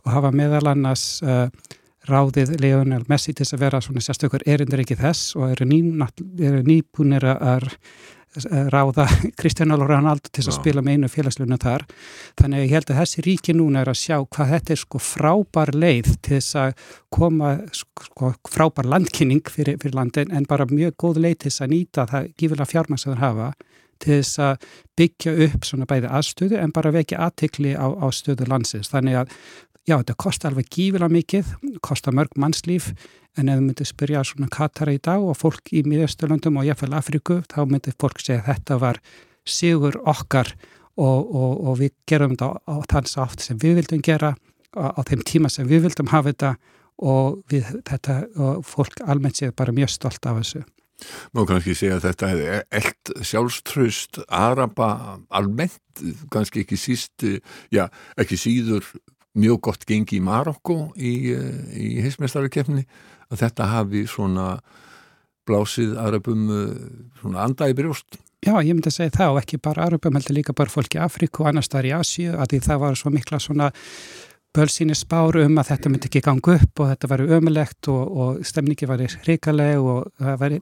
og 0.05 0.13
hafa 0.13 0.31
meðal 0.35 0.65
annars 0.73 1.07
uh, 1.23 1.47
ráðið 2.09 2.55
Leonel 2.61 3.03
Messi 3.09 3.33
til 3.33 3.43
þess 3.43 3.57
að 3.57 3.65
vera 3.65 3.81
svona 3.83 4.03
sérstökur 4.03 4.45
erindur 4.47 4.83
ekki 4.83 4.97
þess 4.99 5.35
og 5.37 5.51
eru 5.53 5.67
nýbúnir 5.67 7.27
að 7.35 7.69
ráða 8.69 9.07
Kristján 9.39 9.73
Ronaldo 9.73 10.29
til 10.31 10.45
að 10.45 10.57
spila 10.59 10.83
með 10.85 10.97
einu 10.97 11.09
félagslunum 11.11 11.61
þar. 11.61 11.85
Þannig 12.39 12.59
að 12.59 12.65
ég 12.65 12.75
held 12.77 12.91
að 12.91 12.99
þessi 13.01 13.25
ríki 13.25 13.55
núna 13.57 13.81
er 13.83 13.91
að 13.91 14.01
sjá 14.03 14.17
hvað 14.21 14.53
þetta 14.53 14.75
er 14.75 14.81
sko 14.83 15.01
frábær 15.01 15.73
leið 15.75 16.11
til 16.21 16.35
þess 16.37 16.59
að 16.63 16.85
koma 17.09 17.55
sko 17.73 18.33
frábær 18.49 18.89
landkynning 18.89 19.49
fyrir, 19.49 19.79
fyrir 19.81 19.97
landin 19.97 20.31
en 20.35 20.47
bara 20.49 20.69
mjög 20.69 20.97
góð 21.01 21.23
leið 21.25 21.39
til 21.39 21.51
þess 21.51 21.65
að 21.65 21.73
nýta 21.73 22.07
það 22.09 22.31
gífilega 22.37 22.71
fjármæns 22.73 23.07
að 23.07 23.15
það 23.15 23.25
hafa 23.25 23.51
til 23.99 24.15
þess 24.15 24.39
að 24.43 24.67
byggja 24.99 25.33
upp 25.45 25.65
svona 25.67 25.87
bæði 25.89 26.11
aðstöðu 26.19 26.59
en 26.59 26.73
bara 26.75 26.93
vekja 26.95 27.19
aðtikli 27.25 27.73
á, 27.75 27.87
á 27.87 28.07
stöðu 28.15 28.47
landsins. 28.47 28.91
Þannig 28.91 29.21
að 29.21 29.33
já 29.89 29.97
þetta 29.97 30.15
kostar 30.21 30.51
alveg 30.53 30.69
gífilega 30.69 31.13
mikið 31.13 31.53
kostar 31.85 32.15
mörg 32.15 32.35
mannslíf 32.39 32.91
en 33.37 33.49
ef 33.49 33.59
þú 33.59 33.65
myndir 33.65 33.89
spyrja 33.89 34.23
svona 34.27 34.49
Katara 34.53 34.93
í 34.93 35.01
dag 35.01 35.23
og 35.23 35.37
fólk 35.37 35.71
í 35.73 35.83
miðausturlöndum 35.87 36.59
og 36.59 36.67
jáfnveil 36.67 36.97
Afriku 36.97 37.39
þá 37.49 37.61
myndir 37.69 37.95
fólk 38.01 38.21
segja 38.21 38.43
að 38.43 38.51
þetta 38.51 38.79
var 38.83 39.01
sigur 39.49 39.97
okkar 40.09 40.53
og, 40.99 41.19
og, 41.23 41.53
og 41.71 41.79
við 41.79 41.93
gerum 42.09 42.35
þetta 42.35 42.51
á, 42.69 42.75
þanns 42.91 43.17
átt 43.23 43.45
sem 43.45 43.61
við 43.61 43.79
vildum 43.81 44.03
gera 44.05 44.33
á, 44.75 44.85
á 44.93 45.01
þeim 45.07 45.23
tíma 45.25 45.51
sem 45.53 45.69
við 45.69 45.87
vildum 45.87 46.11
hafa 46.13 46.33
þetta 46.33 46.55
og 46.99 47.39
við, 47.49 47.69
þetta 47.87 48.19
og 48.35 48.65
fólk 48.67 48.99
almennt 49.07 49.39
séð 49.39 49.55
bara 49.57 49.73
mjög 49.75 49.93
stolt 49.95 50.27
af 50.27 50.41
þessu. 50.41 50.65
Má 51.31 51.45
kannski 51.47 51.77
segja 51.79 51.95
að 51.95 52.09
þetta 52.09 52.29
hefði 52.33 52.47
eld 52.81 53.11
sjálfströst 53.29 54.19
Araba 54.27 54.89
almennt, 55.31 56.03
kannski 56.33 56.65
ekki 56.65 56.75
síst, 56.75 57.23
já, 57.71 57.85
ekki 58.19 58.35
síður 58.35 58.83
mjög 59.37 59.59
gott 59.69 59.85
gengi 59.87 60.17
í 60.17 60.23
Marokko 60.23 60.93
í, 60.97 61.13
í 61.77 61.89
heismestararkefni 62.03 62.85
að 63.29 63.43
þetta 63.43 63.69
hafi 63.73 64.05
svona 64.09 64.55
blásið 65.49 65.97
Arabum 66.01 66.49
eh, 66.53 66.73
svona 67.21 67.45
anda 67.45 67.69
í 67.69 67.75
brjóst. 67.77 68.19
Já, 68.45 68.53
ég 68.63 68.71
myndi 68.71 68.87
að 68.87 68.95
segja 68.95 69.17
það 69.17 69.33
og 69.33 69.41
ekki 69.41 69.59
bara 69.61 69.85
Arabum, 69.89 70.15
heldur 70.15 70.37
líka 70.37 70.55
bara 70.55 70.71
fólk 70.71 70.95
í 70.95 71.01
Afríku 71.03 71.43
og 71.43 71.51
annars 71.51 71.69
þar 71.71 71.89
í 71.89 71.95
Asíu 71.97 72.35
að 72.37 72.53
því 72.53 72.59
það 72.67 72.83
var 72.85 72.99
svo 72.99 73.11
mikla 73.13 73.41
svona 73.43 73.71
bölsýni 74.55 74.95
spár 74.97 75.37
um 75.43 75.59
að 75.61 75.73
þetta 75.73 75.91
myndi 75.91 76.09
ekki 76.09 76.21
ganga 76.25 76.55
upp 76.55 76.81
og 76.81 76.93
þetta 76.93 77.09
var 77.11 77.25
ömulegt 77.37 77.89
og, 77.91 78.15
og 78.21 78.39
stemningi 78.47 78.87
var 78.89 79.03
hrikaleg 79.03 79.83
og 79.83 80.07
það 80.17 80.39
var, 80.41 80.55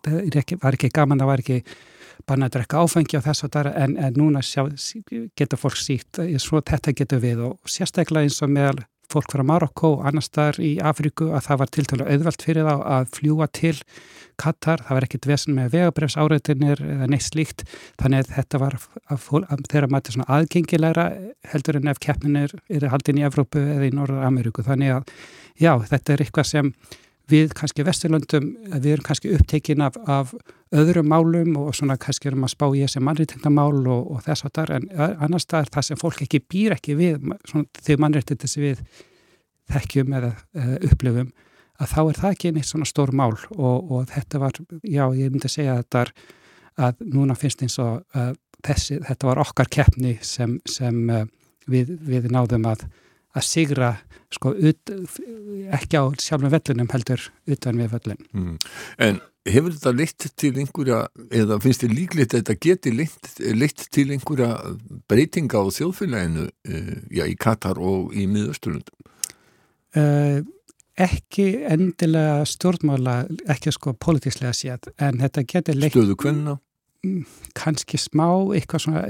var 0.63 0.79
ekki 0.79 0.91
gaman, 0.95 1.21
það 1.21 1.31
var 1.31 1.43
ekki 1.45 1.59
banna 2.27 2.50
að 2.50 2.57
drekka 2.57 2.83
áfengi 2.83 3.19
á 3.19 3.25
þess 3.27 3.47
að 3.47 3.55
það 3.55 3.71
en, 3.83 3.97
en 4.07 4.19
núna 4.19 4.43
sjá, 4.45 4.65
getur 5.38 5.62
fólk 5.62 5.79
síkt 5.79 6.21
svo 6.41 6.62
þetta 6.62 6.95
getur 6.97 7.24
við 7.24 7.43
og 7.51 7.57
sérstaklega 7.69 8.27
eins 8.27 8.41
og 8.41 8.53
meðal 8.53 8.86
fólk 9.12 9.31
frá 9.31 9.43
Marokko 9.47 9.93
og 9.95 10.05
annar 10.07 10.25
staðar 10.25 10.59
í 10.63 10.74
Afríku 10.83 11.29
að 11.31 11.45
það 11.45 11.59
var 11.62 11.71
tiltölu 11.75 12.07
auðvelt 12.07 12.43
fyrir 12.43 12.67
þá 12.67 12.74
að 12.97 13.12
fljúa 13.15 13.47
til 13.55 13.75
Katar, 14.38 14.83
það 14.86 14.97
var 14.97 15.07
ekkit 15.07 15.27
vesen 15.29 15.55
með 15.57 15.71
vegabrefs 15.74 16.17
áreitinir 16.19 16.81
eða 16.83 17.07
neitt 17.09 17.25
slíkt. 17.25 17.63
Þannig 17.97 18.25
að 18.25 18.33
þetta 18.36 18.59
var 18.62 18.75
að 18.77 19.24
fólk, 19.24 19.47
að 19.50 19.63
þeirra 19.71 19.89
mæti 19.95 20.13
svona 20.13 20.27
aðgengilegra 20.36 21.07
heldur 21.53 21.79
en 21.79 21.89
ef 21.89 22.01
keppninir 22.03 22.53
eru 22.69 22.91
haldin 22.93 23.21
í 23.21 23.25
Evrópu 23.25 23.63
eða 23.63 23.88
í 23.88 23.95
Norra 23.95 24.27
Ameríku 24.27 24.65
þannig 24.67 25.00
að 25.00 25.15
já, 25.57 25.71
þetta 25.88 26.13
er 26.13 26.25
eitthvað 26.25 26.51
sem 26.51 26.74
við 27.27 27.51
kannski 27.57 27.84
Vesturlöndum, 27.88 28.48
við 28.77 28.93
erum 28.93 29.05
kannski 29.07 29.34
upptekin 29.36 29.84
af, 29.84 29.98
af 30.07 30.34
öðrum 30.75 31.10
málum 31.12 31.57
og 31.60 31.75
svona 31.75 31.98
kannski 32.00 32.31
erum 32.31 32.46
að 32.48 32.53
spá 32.55 32.65
í 32.69 32.84
þessi 32.86 33.01
mannréttindamál 33.03 33.81
og, 33.84 34.12
og 34.15 34.24
þess 34.25 34.48
að 34.48 34.53
það 34.60 34.74
en 34.77 34.88
annars 35.27 35.48
það 35.48 35.65
er 35.65 35.74
það 35.75 35.88
sem 35.89 36.01
fólk 36.01 36.24
ekki 36.25 36.41
býr 36.53 36.77
ekki 36.77 36.96
við 37.00 37.29
þegar 37.81 38.01
mannréttindi 38.05 38.51
sem 38.51 38.65
við 38.69 38.84
þekkjum 39.74 40.17
eða 40.19 40.31
uh, 40.34 40.75
upplifum 40.88 41.31
að 41.77 41.93
þá 41.93 42.00
er 42.01 42.19
það 42.22 42.36
ekki 42.36 42.53
neitt 42.55 42.69
svona 42.69 42.89
stór 42.89 43.13
mál 43.13 43.34
og, 43.36 43.91
og 43.91 44.07
þetta 44.10 44.41
var, 44.41 44.60
já 44.81 45.03
ég 45.13 45.34
myndi 45.34 45.51
segja 45.51 45.79
þetta 45.81 46.05
er 46.05 46.13
að 46.88 47.03
núna 47.13 47.36
finnst 47.38 47.62
eins 47.65 47.77
og 47.81 48.05
þessi, 48.65 49.01
þetta 49.05 49.29
var 49.29 49.41
okkar 49.43 49.69
keppni 49.74 50.15
sem, 50.25 50.57
sem 50.69 50.98
við, 51.69 51.93
við 52.07 52.29
náðum 52.34 52.67
að 52.72 52.88
að 53.38 53.48
sigra 53.48 53.94
sko 54.34 54.51
ut, 54.51 54.91
ekki 55.77 56.00
á 56.00 56.03
sjálfum 56.20 56.51
vellunum 56.51 56.89
heldur 56.91 57.29
utan 57.48 57.79
við 57.79 57.94
vellun. 57.96 58.24
Mm. 58.36 58.56
En 59.06 59.20
hefur 59.48 59.72
þetta 59.75 59.94
leitt 59.96 60.27
til 60.39 60.51
einhverja, 60.60 61.00
eða 61.32 61.60
finnst 61.63 61.86
þið 61.86 61.96
líklegt 61.96 62.36
að 62.36 62.41
þetta 62.41 62.58
geti 62.65 62.94
leitt, 62.96 63.32
leitt 63.56 63.86
til 63.96 64.10
einhverja 64.12 64.50
breytinga 65.08 65.63
á 65.63 65.65
þjóðfélaginu 65.77 66.48
uh, 66.50 66.94
já, 67.13 67.24
í 67.24 67.38
Katar 67.39 67.79
og 67.79 68.12
í 68.12 68.27
miðausturlundum? 68.32 69.12
Uh, 69.98 70.44
ekki 71.00 71.48
endilega 71.70 72.44
stjórnmála, 72.50 73.22
ekki 73.53 73.74
sko 73.75 73.96
politíslega 73.96 74.53
séð, 74.58 74.91
en 75.00 75.22
þetta 75.24 75.46
geti 75.48 75.77
leitt... 75.77 75.96
Stöðu 75.96 76.17
hvenna? 76.20 76.60
Kanski 77.56 78.00
smá, 78.01 78.27
eitthvað 78.58 78.88
svona 78.88 79.03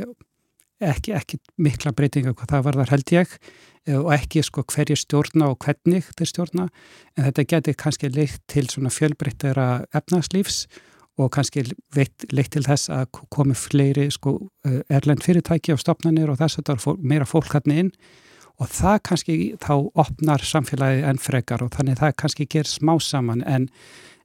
ekki, 0.84 1.14
ekki 1.18 1.40
mikla 1.62 1.94
breytinga 1.98 2.36
hvað 2.36 2.54
það 2.54 2.68
var 2.68 2.80
þar 2.82 2.94
held 2.96 3.16
ég 3.16 3.38
og 3.98 4.12
ekki 4.12 4.44
sko 4.44 4.66
hverju 4.68 4.98
stjórna 5.00 5.48
og 5.54 5.64
hvernig 5.64 6.10
þeir 6.18 6.30
stjórna 6.32 6.68
en 7.16 7.30
þetta 7.30 7.48
geti 7.54 7.76
kannski 7.80 8.12
leitt 8.12 8.42
til 8.52 8.68
svona 8.68 8.92
fjölbreyttara 8.92 9.68
efnagslífs 9.96 10.66
og 11.18 11.32
kannski 11.34 11.64
leitt, 11.96 12.28
leitt 12.32 12.52
til 12.54 12.64
þess 12.66 12.92
að 12.94 13.08
komi 13.34 13.56
fleiri 13.58 14.08
sko 14.14 14.38
erlend 14.94 15.24
fyrirtæki 15.26 15.74
á 15.74 15.78
stopnarnir 15.82 16.30
og 16.30 16.40
þess 16.42 16.60
að 16.60 16.70
það 16.70 16.90
er 16.92 17.00
meira 17.14 17.28
fólk 17.28 17.56
hann 17.56 17.74
inn. 17.74 17.92
Og 18.58 18.70
það 18.74 19.00
kannski 19.06 19.38
þá 19.62 19.74
opnar 20.02 20.44
samfélagi 20.46 21.04
enn 21.06 21.22
frekar 21.22 21.64
og 21.66 21.74
þannig 21.76 22.00
það 22.00 22.16
kannski 22.22 22.48
ger 22.50 22.70
smá 22.70 22.96
saman 23.02 23.44
en, 23.46 23.68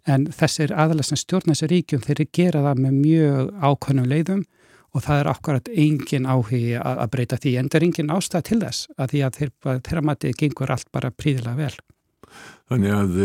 en 0.08 0.28
þessir 0.32 0.72
aðalega 0.72 1.10
sem 1.10 1.20
stjórna 1.20 1.56
þessi 1.56 1.70
ríkjum 1.72 2.04
þeir 2.04 2.24
gera 2.32 2.64
það 2.64 2.84
með 2.86 2.98
mjög 3.00 3.50
ákvönum 3.60 4.08
leiðum 4.08 4.44
og 4.92 5.04
það 5.06 5.22
er 5.22 5.32
akkurat 5.32 5.72
engin 5.72 6.28
áhugi 6.28 6.76
að, 6.76 7.06
breyta 7.14 7.38
því 7.40 7.56
en 7.60 7.72
það 7.72 7.78
er 7.80 7.88
engin 7.88 8.12
ástæð 8.12 8.46
til 8.48 8.60
þess 8.60 8.92
að 8.98 9.14
því 9.14 9.24
að 9.26 9.40
þeirra 9.40 9.78
þeir 9.88 10.04
matið 10.08 10.38
gengur 10.42 10.72
allt 10.74 10.92
bara 10.92 11.10
príðilega 11.10 11.58
vel. 11.58 11.74
Þannig 12.68 12.96
að 12.96 13.18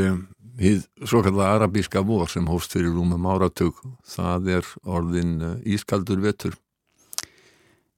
hið 0.57 0.86
svo 1.05 1.21
kallar 1.25 1.57
arabíska 1.57 2.01
vor 2.05 2.29
sem 2.31 2.47
hóst 2.50 2.74
fyrir 2.74 2.93
rúmum 2.95 3.27
áratug 3.29 3.77
það 4.07 4.50
er 4.57 4.71
orðin 4.86 5.36
eh, 5.41 5.59
ískaldur 5.75 6.21
vetur 6.24 6.57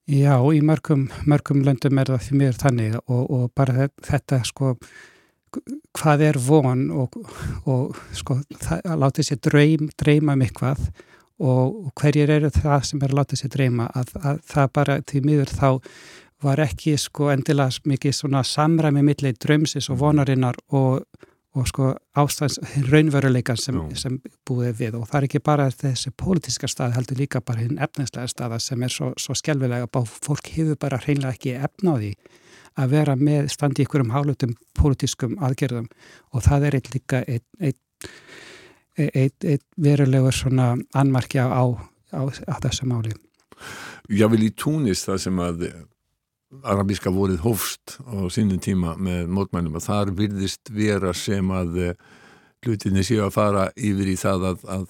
Já, 0.09 0.41
í 0.41 0.59
mörgum, 0.65 1.05
mörgum 1.29 1.61
löndum 1.61 1.99
er 2.01 2.09
það 2.09 2.23
því 2.25 2.39
mér 2.41 2.59
þannig 2.59 2.97
og, 3.05 3.23
og 3.29 3.43
bara 3.57 3.87
þetta 4.05 4.41
sko 4.47 4.73
hvað 5.97 6.25
er 6.25 6.39
von 6.41 6.87
og, 6.93 7.15
og 7.69 7.97
sko 8.17 8.39
það, 8.57 8.81
að 8.83 8.99
láta 9.05 9.25
sér 9.25 9.39
dreym, 9.45 9.89
dreyma 9.97 10.35
um 10.37 10.43
eitthvað 10.45 10.89
og 11.39 11.91
hverjir 11.99 12.31
eru 12.35 12.51
það 12.53 12.83
sem 12.89 13.03
er 13.03 13.13
að 13.13 13.21
láta 13.21 13.39
sér 13.39 13.53
dreyma? 13.53 13.89
Að, 13.95 14.15
að 14.19 14.41
það 14.53 14.73
bara 14.79 14.99
því 15.07 15.23
miður 15.25 15.53
þá 15.55 15.69
var 16.43 16.61
ekki 16.63 16.95
sko 16.99 17.31
endilega 17.33 17.83
mikið 17.91 18.15
svona 18.15 18.45
samræmi 18.47 19.03
millir 19.03 19.35
drömsis 19.39 19.89
og 19.91 19.99
vonarinnar 20.03 20.59
og 20.75 21.03
og 21.57 21.67
sko 21.67 21.93
ástæðans 22.17 22.59
raunveruleikan 22.91 23.57
sem, 23.57 23.77
sem 23.97 24.19
búið 24.47 24.75
við. 24.77 24.97
Og 24.99 25.07
það 25.09 25.19
er 25.19 25.27
ekki 25.27 25.41
bara 25.45 25.69
þessi 25.73 26.11
pólitíska 26.17 26.69
stað 26.69 26.95
heldur 26.97 27.19
líka 27.19 27.41
bara 27.41 27.63
hinn 27.63 27.81
efninslega 27.81 28.29
staða 28.29 28.59
sem 28.61 28.83
er 28.85 28.93
svo, 28.93 29.11
svo 29.17 29.35
skjálfilega 29.37 29.89
að 29.89 30.13
fólk 30.25 30.51
hefur 30.53 30.77
bara 30.79 31.01
hreinlega 31.01 31.33
ekki 31.33 31.57
því 31.81 32.13
að 32.79 32.91
vera 32.93 33.15
með 33.17 33.49
standi 33.51 33.83
ykkur 33.83 34.05
um 34.05 34.13
hálutum 34.13 34.53
pólitískum 34.77 35.37
aðgerðum. 35.41 35.89
Og 36.33 36.45
það 36.45 36.67
er 36.67 36.77
eitt 36.77 36.93
líka 36.93 37.23
eitt, 37.25 37.47
eitt, 38.99 39.15
eitt, 39.15 39.47
eitt 39.47 39.65
verulegur 39.79 40.35
svona 40.35 40.73
anmarkja 40.93 41.47
á, 41.49 41.63
á, 42.13 42.21
á 42.27 42.55
þessu 42.65 42.89
máli. 42.89 43.15
Já, 44.09 44.27
vil 44.31 44.45
í 44.47 44.51
túnis 44.55 45.05
það 45.05 45.23
sem 45.25 45.41
að 45.43 45.65
arabíska 46.65 47.11
vorið 47.13 47.43
hófst 47.43 47.99
á 48.09 48.25
sínum 48.33 48.61
tíma 48.61 48.95
með 48.97 49.29
mótmælum 49.29 49.77
og 49.77 49.85
þar 49.85 50.13
virðist 50.17 50.71
vera 50.73 51.13
sem 51.13 51.51
að 51.53 51.77
eh, 51.83 51.93
hlutinni 52.65 53.03
séu 53.05 53.21
að 53.27 53.35
fara 53.35 53.67
yfir 53.77 54.09
í 54.09 54.17
það 54.19 54.47
að, 54.51 54.65
að 54.65 54.87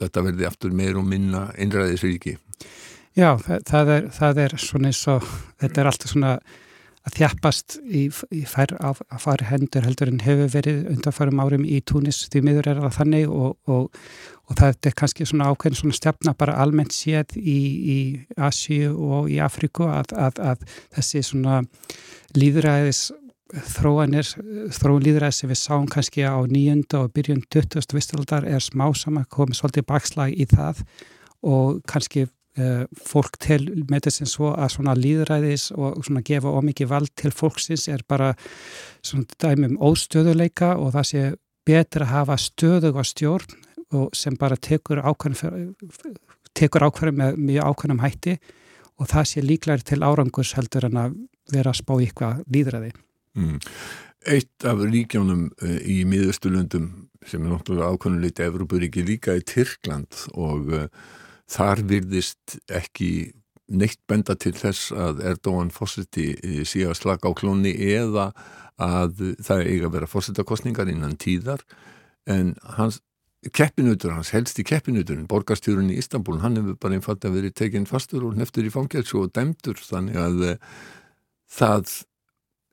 þetta 0.00 0.24
verði 0.26 0.48
aftur 0.48 0.74
meir 0.76 0.98
og 0.98 1.06
minna 1.06 1.46
einræðisvíki. 1.56 2.36
Já, 3.16 3.30
það, 3.40 3.60
það, 3.70 3.92
er, 3.94 4.08
það 4.12 4.40
er 4.42 4.56
svona 4.60 4.90
eins 4.90 5.04
og 5.08 5.28
þetta 5.62 5.80
er 5.80 5.90
alltaf 5.92 6.12
svona 6.12 6.32
að 7.06 7.18
þjafpast 7.20 7.76
í, 7.86 8.06
í 8.34 8.42
fær, 8.48 8.72
að 8.82 9.02
fara 9.22 9.50
hendur 9.50 9.86
heldur 9.86 10.10
en 10.10 10.22
hefur 10.24 10.50
verið 10.56 10.88
undanfærum 10.90 11.42
árum 11.42 11.66
í 11.66 11.78
Túnis 11.86 12.24
því 12.32 12.42
miður 12.48 12.70
er 12.72 12.80
það 12.82 12.96
þannig 12.98 13.30
og, 13.30 13.52
og, 13.70 14.00
og 14.46 14.58
það 14.58 14.88
er 14.90 14.96
kannski 14.98 15.28
svona 15.28 15.50
ákveðin 15.52 15.80
svona 15.80 15.98
stefna 16.00 16.34
bara 16.38 16.56
almennt 16.62 16.96
séð 16.96 17.36
í, 17.38 17.60
í 17.96 17.98
Asíu 18.48 18.96
og 18.96 19.30
í 19.30 19.38
Afríku 19.42 19.86
að, 19.86 20.16
að, 20.18 20.42
að 20.52 20.66
þessi 20.96 21.22
svona 21.30 21.62
líðræðis 22.36 23.08
þróanir, 23.76 24.26
þróun 24.74 25.04
líðræðis 25.06 25.42
sem 25.42 25.50
við 25.52 25.60
sáum 25.60 25.86
kannski 25.90 26.26
á 26.26 26.34
nýjönda 26.50 27.04
og 27.04 27.12
byrjun 27.14 27.44
20. 27.54 27.86
vistaldar 27.94 28.46
er 28.48 28.62
smá 28.64 28.88
saman 28.98 29.28
komið 29.30 29.60
svolítið 29.60 29.86
bakslag 29.86 30.34
í 30.34 30.48
það 30.50 30.82
og 31.46 31.78
kannski 31.86 32.26
fólk 33.06 33.36
til 33.42 33.60
með 33.90 34.06
þess 34.06 34.30
svo 34.32 34.48
að 34.54 34.70
svona 34.72 34.94
líðræðis 34.96 35.64
og 35.76 36.04
svona 36.06 36.22
gefa 36.24 36.54
ómikið 36.56 36.88
vald 36.88 37.10
til 37.18 37.32
fólksins 37.34 37.88
er 37.92 38.00
bara 38.08 38.30
svona 39.04 39.26
dæmum 39.42 39.76
óstöðuleika 39.76 40.76
og 40.80 40.94
það 40.94 41.06
sé 41.10 41.22
betur 41.66 42.02
að 42.06 42.14
hafa 42.14 42.36
stöðuga 42.40 43.04
stjórn 43.04 43.50
og 43.96 44.16
sem 44.16 44.36
bara 44.38 44.56
tekur 44.56 45.02
ákvæðum 45.04 45.74
með 47.20 47.36
mjög 47.36 47.64
ákvæðum 47.70 48.02
hætti 48.02 48.34
og 48.96 49.10
það 49.10 49.28
sé 49.30 49.38
líklæri 49.44 49.84
til 49.86 50.02
árangurs 50.02 50.54
heldur 50.56 50.88
en 50.88 51.00
að 51.00 51.16
vera 51.52 51.72
að 51.72 51.80
spá 51.82 51.94
ykkur 52.02 52.42
líðræði. 52.52 52.92
Mm. 53.36 53.58
Eitt 54.26 54.66
af 54.66 54.80
ríkjónum 54.82 55.42
uh, 55.52 55.78
í 55.86 56.04
miðustulundum 56.08 56.86
sem 57.26 57.42
er 57.42 57.52
náttúrulega 57.52 57.92
ákvæðuleiti 57.94 58.46
Evrópuríki 58.46 59.00
líka 59.06 59.36
í 59.36 59.44
Tyrkland 59.46 60.12
og 60.34 60.72
uh, 60.72 60.88
þar 61.50 61.82
virðist 61.86 62.58
ekki 62.66 63.10
neitt 63.66 63.98
benda 64.06 64.36
til 64.38 64.54
þess 64.54 64.92
að 64.94 65.24
Erdóan 65.26 65.72
fórseti 65.74 66.32
eh, 66.36 66.62
sé 66.66 66.86
að 66.86 66.98
slaka 67.00 67.30
á 67.30 67.38
klónni 67.38 67.74
eða 67.74 68.30
að 68.76 69.36
það 69.42 69.66
eiga 69.66 69.88
að 69.88 69.94
vera 69.96 70.10
fórsetakostningar 70.10 70.90
innan 70.92 71.16
tíðar 71.18 71.62
en 72.28 72.54
hans 72.76 73.00
keppinutur, 73.54 74.12
hans 74.16 74.32
helsti 74.34 74.64
keppinuturinn 74.66 75.28
borgarstjórun 75.30 75.92
í 75.94 76.00
Istanbul, 76.00 76.40
hann 76.42 76.58
hefur 76.58 76.76
bara 76.82 76.98
einfalt 76.98 77.24
að 77.24 77.38
verið 77.38 77.56
tekinn 77.60 77.88
fastur 77.88 78.26
og 78.26 78.36
neftur 78.38 78.66
í 78.66 78.72
fangelsu 78.74 79.22
og 79.22 79.32
dæmtur 79.36 79.80
þannig 79.82 80.18
að 80.20 80.44
uh, 80.50 80.76
það 81.52 81.94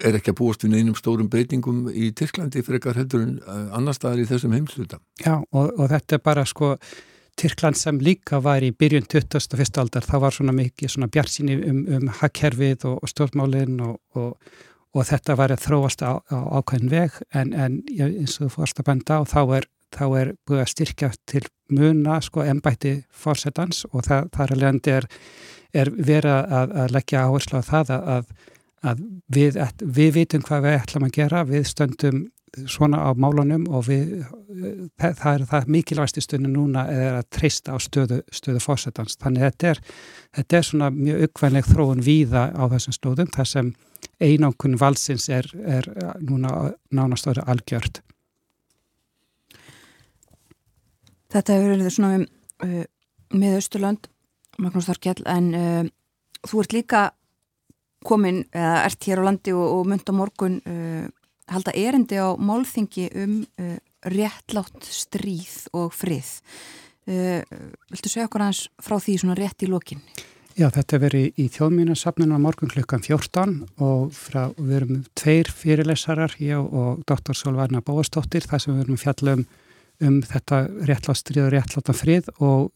er 0.04 0.18
ekki 0.18 0.34
að 0.34 0.40
búast 0.40 0.66
við 0.66 0.74
neinum 0.74 0.98
stórum 0.98 1.30
breytingum 1.32 1.86
í 1.94 2.10
Tyrklandi 2.18 2.64
frekar 2.66 2.98
heldur 3.00 3.26
en 3.28 3.36
uh, 3.46 3.70
annar 3.78 3.98
staðar 3.98 4.24
í 4.24 4.28
þessum 4.30 4.56
heimsluta. 4.58 5.00
Já 5.22 5.38
og, 5.38 5.74
og 5.78 5.92
þetta 5.92 6.18
er 6.18 6.24
bara 6.26 6.46
sko 6.50 6.74
Tyrkland 7.40 7.78
sem 7.80 7.98
líka 8.04 8.40
var 8.44 8.64
í 8.64 8.70
byrjun 8.78 9.08
21. 9.10 9.80
aldar, 9.82 10.06
það 10.06 10.22
var 10.22 10.36
svona 10.36 10.54
mikið 10.56 10.92
svona 10.94 11.10
bjartsinni 11.12 11.58
um, 11.70 11.82
um 11.98 12.12
hakkerfið 12.20 12.86
og, 12.90 13.00
og 13.02 13.12
stjórnmálinn 13.12 13.80
og, 13.84 13.98
og, 14.20 14.60
og 14.94 15.08
þetta 15.10 15.38
var 15.40 15.54
að 15.56 15.64
þróast 15.66 16.06
á, 16.06 16.22
á 16.30 16.38
ákveðin 16.60 16.94
veg 16.94 17.18
en, 17.34 17.54
en 17.54 17.80
eins 17.98 18.38
og 18.38 18.46
þú 18.46 18.52
fórst 18.60 18.84
að 18.84 18.90
benda 18.92 19.18
á 19.18 19.22
þá 19.26 19.42
er, 19.58 19.68
þá 19.98 20.06
er 20.22 20.34
búið 20.46 20.64
að 20.64 20.72
styrkja 20.76 21.12
til 21.30 21.44
muna 21.74 22.20
sko 22.22 22.46
ennbætti 22.46 22.96
fórsetans 23.10 23.84
og 23.92 24.06
það, 24.06 24.30
þar 24.38 24.56
alveg 24.58 24.92
er, 24.94 25.10
er 25.74 25.94
verið 25.98 26.38
að, 26.60 26.78
að 26.84 26.96
leggja 26.98 27.26
áherslu 27.26 27.64
á 27.64 27.70
það 27.72 27.94
að, 27.98 28.32
að 28.84 29.04
við, 29.34 29.60
við 29.82 30.16
vitum 30.20 30.46
hvað 30.46 30.68
við 30.68 30.80
ætlum 30.84 31.10
að 31.10 31.18
gera, 31.18 31.46
við 31.50 31.68
stöndum 31.72 32.24
svona 32.70 33.00
á 33.02 33.10
málunum 33.18 33.66
og 33.74 33.88
við, 33.88 34.24
það 35.00 35.30
er 35.32 35.46
það 35.50 35.70
mikilvægst 35.76 36.20
í 36.20 36.24
stundu 36.24 36.52
núna 36.52 36.86
er 36.92 37.18
að 37.18 37.30
treysta 37.34 37.74
á 37.74 37.78
stöðu, 37.82 38.22
stöðu 38.34 38.62
fórsetans. 38.62 39.18
Þannig 39.22 39.48
þetta 39.48 39.72
er, 39.72 39.82
þetta 40.38 40.60
er 40.60 40.68
svona 40.68 40.90
mjög 40.94 41.26
uppvænleg 41.28 41.70
þróun 41.70 42.06
víða 42.06 42.46
á 42.54 42.64
þessum 42.76 42.98
stóðum 42.98 43.32
þar 43.34 43.50
sem 43.50 43.74
einankunn 44.22 44.78
valsins 44.80 45.30
er, 45.34 45.50
er 45.66 45.90
núna 46.22 46.74
nánast 46.94 47.30
orðið 47.32 47.50
algjört. 47.56 48.04
Þetta 51.34 51.58
hefur 51.58 51.74
verið 51.74 51.90
svona 51.96 52.20
um, 52.20 52.28
uh, 52.68 52.86
með 53.34 53.58
Östurland, 53.58 54.08
Magnús 54.62 54.86
Þorkjell, 54.86 55.24
en 55.26 55.50
uh, 55.58 55.84
þú 56.46 56.62
ert 56.62 56.78
líka 56.78 57.04
komin, 58.06 58.44
eða 58.54 58.84
ert 58.86 59.08
hér 59.08 59.24
á 59.24 59.28
landi 59.32 59.56
og, 59.56 59.66
og 59.80 59.90
mynd 59.90 60.06
á 60.06 60.14
morgun 60.14 60.60
uh, 60.70 61.08
halda 61.52 61.74
erindi 61.76 62.20
á 62.20 62.36
málþingi 62.40 63.10
um 63.24 63.42
uh, 63.60 63.78
réttlátt 64.04 64.88
stríð 64.88 65.68
og 65.76 65.94
frið. 65.96 66.30
Uh, 67.08 67.42
viltu 67.92 68.12
segja 68.12 68.30
okkur 68.30 68.46
aðeins 68.46 68.68
frá 68.84 69.00
því 69.00 69.18
svona 69.22 69.40
rétt 69.40 69.66
í 69.66 69.72
lokin? 69.72 70.04
Já, 70.54 70.68
þetta 70.70 71.00
verið 71.02 71.40
í 71.42 71.48
þjóðmínasafninu 71.50 72.38
á 72.38 72.40
morgun 72.40 72.70
klukkan 72.70 73.02
14 73.02 73.56
og 73.82 74.12
frá, 74.14 74.52
við 74.54 74.76
erum 74.78 75.00
tveir 75.18 75.50
fyrirlesarar, 75.50 76.36
ég 76.38 76.62
og 76.62 77.02
doktor 77.10 77.34
Solvarna 77.34 77.82
Bóastóttir, 77.82 78.46
þar 78.46 78.62
sem 78.62 78.76
við 78.76 78.84
erum 78.86 79.00
fjallum 79.02 79.48
um 80.02 80.22
þetta 80.26 80.66
réttlátt 80.88 81.22
stríð 81.22 81.48
og 81.48 81.54
réttlátt 81.54 81.94
frið 81.98 82.30
og 82.40 82.72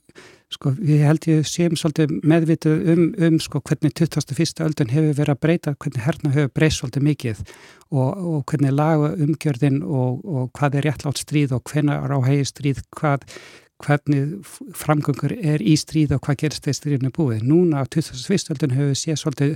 sko 0.54 0.72
við 0.78 1.02
held 1.04 1.26
ég 1.28 1.48
séum 1.48 1.76
svolítið 1.76 2.14
meðvitið 2.24 2.92
um, 2.94 3.04
um 3.28 3.40
sko 3.44 3.60
hvernig 3.68 3.96
21. 3.98 4.64
öldun 4.64 4.94
hefur 4.94 5.18
verið 5.18 5.34
að 5.34 5.42
breyta, 5.44 5.74
hvernig 5.76 6.06
herna 6.06 6.32
hefur 6.32 6.54
breyst 6.56 6.82
svolítið 6.82 7.08
mikið 7.10 7.42
og, 7.92 8.12
og 8.16 8.46
hvernig 8.48 8.76
laga 8.76 9.12
umgjörðin 9.28 9.82
og, 9.84 10.24
og 10.24 10.52
hvað 10.56 10.80
er 10.80 10.88
réttlátt 10.88 11.20
stríð 11.20 11.58
og 11.58 11.68
hvernig 11.68 11.98
er 11.98 12.16
á 12.16 12.20
hegi 12.30 12.48
stríð, 12.48 12.84
hvað, 12.96 13.28
hvernig 13.86 14.22
framgöngur 14.74 15.36
er 15.38 15.62
í 15.62 15.76
stríð 15.78 16.16
og 16.18 16.24
hvað 16.26 16.40
gerst 16.44 16.66
þeir 16.66 16.78
stríðinu 16.78 17.12
búið. 17.14 17.46
Núna 17.46 17.84
á 17.84 17.86
21. 17.86 18.52
öldun 18.56 18.76
hefur 18.76 18.92
við 18.92 19.00
séð 19.04 19.20
svolítið 19.22 19.56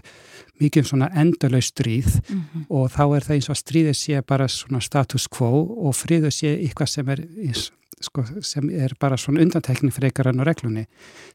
mikið 0.61 0.83
um 0.83 0.89
svona 0.91 1.09
endalau 1.17 1.61
stríð 1.61 2.09
mm 2.21 2.41
-hmm. 2.41 2.65
og 2.69 2.91
þá 2.91 3.03
er 3.15 3.23
það 3.25 3.35
eins 3.35 3.49
og 3.49 3.61
stríðið 3.61 3.97
sé 3.97 4.21
bara 4.21 4.47
svona 4.47 4.81
status 4.81 5.27
quo 5.27 5.51
og 5.87 5.95
friðu 5.95 6.31
sé 6.31 6.57
eitthvað 6.57 6.89
sem 6.89 7.09
er 7.09 7.25
eins 7.45 7.71
sko, 8.05 8.23
sem 8.45 8.69
er 8.73 8.95
bara 8.99 9.17
svona 9.19 9.43
undantekning 9.45 9.93
fyrir 9.93 10.11
ykkar 10.11 10.31
enn 10.31 10.41
og 10.43 10.47
reglunni. 10.49 10.85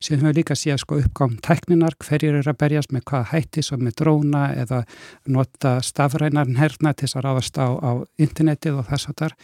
Síðan 0.01 0.23
höfum 0.23 0.31
við 0.31 0.41
líka 0.41 0.57
sé 0.59 0.77
sko, 0.81 0.99
uppgám 1.03 1.37
tekninar, 1.45 1.97
hverjir 2.03 2.41
eru 2.41 2.53
að 2.53 2.61
berjast 2.63 2.95
með 2.95 3.07
hvað 3.11 3.29
hætti, 3.33 3.65
svo 3.67 3.79
með 3.81 3.97
dróna 4.03 4.45
eða 4.57 4.83
nota 5.27 5.77
stafrænar 5.85 6.51
herna 6.59 6.93
til 6.95 7.07
þess 7.07 7.19
að 7.21 7.27
ráðast 7.29 7.61
á, 7.61 7.69
á 7.77 7.91
internetið 8.19 8.81
og 8.83 8.91
þess 8.91 9.11
að 9.13 9.19
þar 9.23 9.37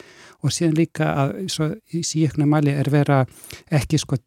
og 0.42 0.54
síðan 0.54 0.78
líka 0.78 1.08
að 1.22 1.34
svo, 1.52 1.68
í 1.94 2.02
síknu 2.06 2.46
mæli 2.50 2.74
er 2.74 2.90
vera 2.92 3.22
ekki 3.70 4.00
sko 4.02 4.18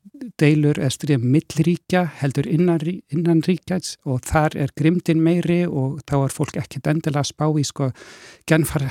deilur 0.42 0.80
er 0.82 0.94
stríða 0.94 1.22
millríkja 1.24 2.04
heldur 2.22 2.48
innan, 2.50 2.82
innan 3.14 3.42
ríkjæts 3.46 3.96
og 4.06 4.24
þar 4.28 4.58
er 4.66 4.74
grimdin 4.78 5.22
meiri 5.24 5.64
og 5.68 6.02
þá 6.10 6.16
er 6.18 6.36
fólk 6.36 6.60
ekki 6.62 6.82
endilega 6.84 7.24
að 7.24 7.32
spá 7.32 7.46
í 7.48 7.64
sko 7.68 7.92
genfar 8.50 8.88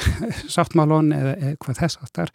sáttmálun 0.55 1.13
eða 1.17 1.35
eitthvað 1.51 1.83
þess 1.83 2.01
aftar 2.05 2.33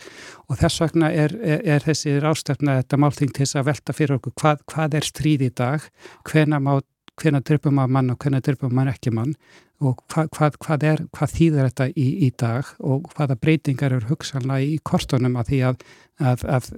og 0.47 0.61
þess 0.61 0.83
vegna 0.85 1.11
er, 1.11 1.35
er, 1.39 1.65
er 1.77 1.87
þessi 1.87 2.19
rástefna 2.23 2.79
þetta 2.81 3.01
málting 3.01 3.33
til 3.33 3.45
þess 3.45 3.59
að 3.59 3.69
velta 3.71 3.97
fyrir 3.97 4.19
okkur 4.19 4.37
hvað, 4.41 4.63
hvað 4.73 4.99
er 4.99 5.09
stríð 5.09 5.47
í 5.49 5.51
dag, 5.61 5.89
hvena 6.29 6.61
má 6.63 6.77
hvena 7.19 7.41
drifum 7.43 7.75
maður 7.75 7.95
mann 7.95 8.13
og 8.13 8.21
hvena 8.23 8.39
drifum 8.43 8.75
maður 8.75 8.95
ekki 8.95 9.11
mann 9.15 9.33
og 9.79 10.03
hvað, 10.11 10.29
hvað, 10.35 10.57
hvað, 10.59 10.85
er, 10.89 11.01
hvað 11.15 11.33
þýðir 11.37 11.69
þetta 11.69 11.87
í, 11.93 12.07
í 12.27 12.29
dag 12.39 12.69
og 12.79 13.09
hvaða 13.13 13.37
breytingar 13.39 13.95
eru 13.95 14.11
hugsanlega 14.11 14.67
í 14.67 14.77
kortunum 14.83 15.37
að 15.39 15.51
því 15.51 15.59
að, 15.69 15.83
að, 16.19 16.45
að 16.57 16.69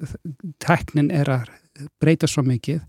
teknin 0.62 1.12
er 1.14 1.32
að 1.34 1.54
breyta 2.02 2.30
svo 2.30 2.44
mikið 2.46 2.82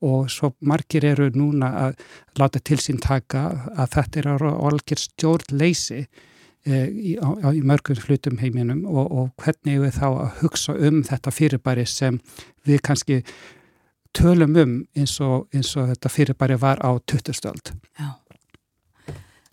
og 0.00 0.30
svo 0.32 0.54
margir 0.64 1.04
eru 1.04 1.28
núna 1.34 1.70
að 1.84 2.00
láta 2.40 2.62
til 2.64 2.80
sín 2.80 3.00
taka 3.04 3.44
að 3.76 3.96
þetta 3.98 4.22
er 4.22 4.44
olgir 4.48 5.02
stjórnleysi 5.02 6.00
e, 6.00 6.74
í, 6.88 7.16
í 7.18 7.60
mörgum 7.60 8.00
hlutum 8.06 8.40
heiminum 8.40 8.86
og, 8.88 9.04
og 9.12 9.44
hvernig 9.44 9.82
við 9.84 9.98
þá 9.98 10.06
að 10.08 10.38
hugsa 10.40 10.76
um 10.88 11.02
þetta 11.04 11.34
fyrirbæri 11.36 11.84
sem 11.84 12.16
við 12.64 12.80
kannski 12.88 13.20
tölum 14.16 14.56
um 14.56 14.74
eins 14.96 15.20
og, 15.20 15.50
eins 15.52 15.76
og 15.76 15.92
þetta 15.92 16.16
fyrirbæri 16.16 16.56
var 16.64 16.80
á 16.80 16.96
20. 17.04 17.36
stöld. 17.36 17.74
Já. 18.00 18.16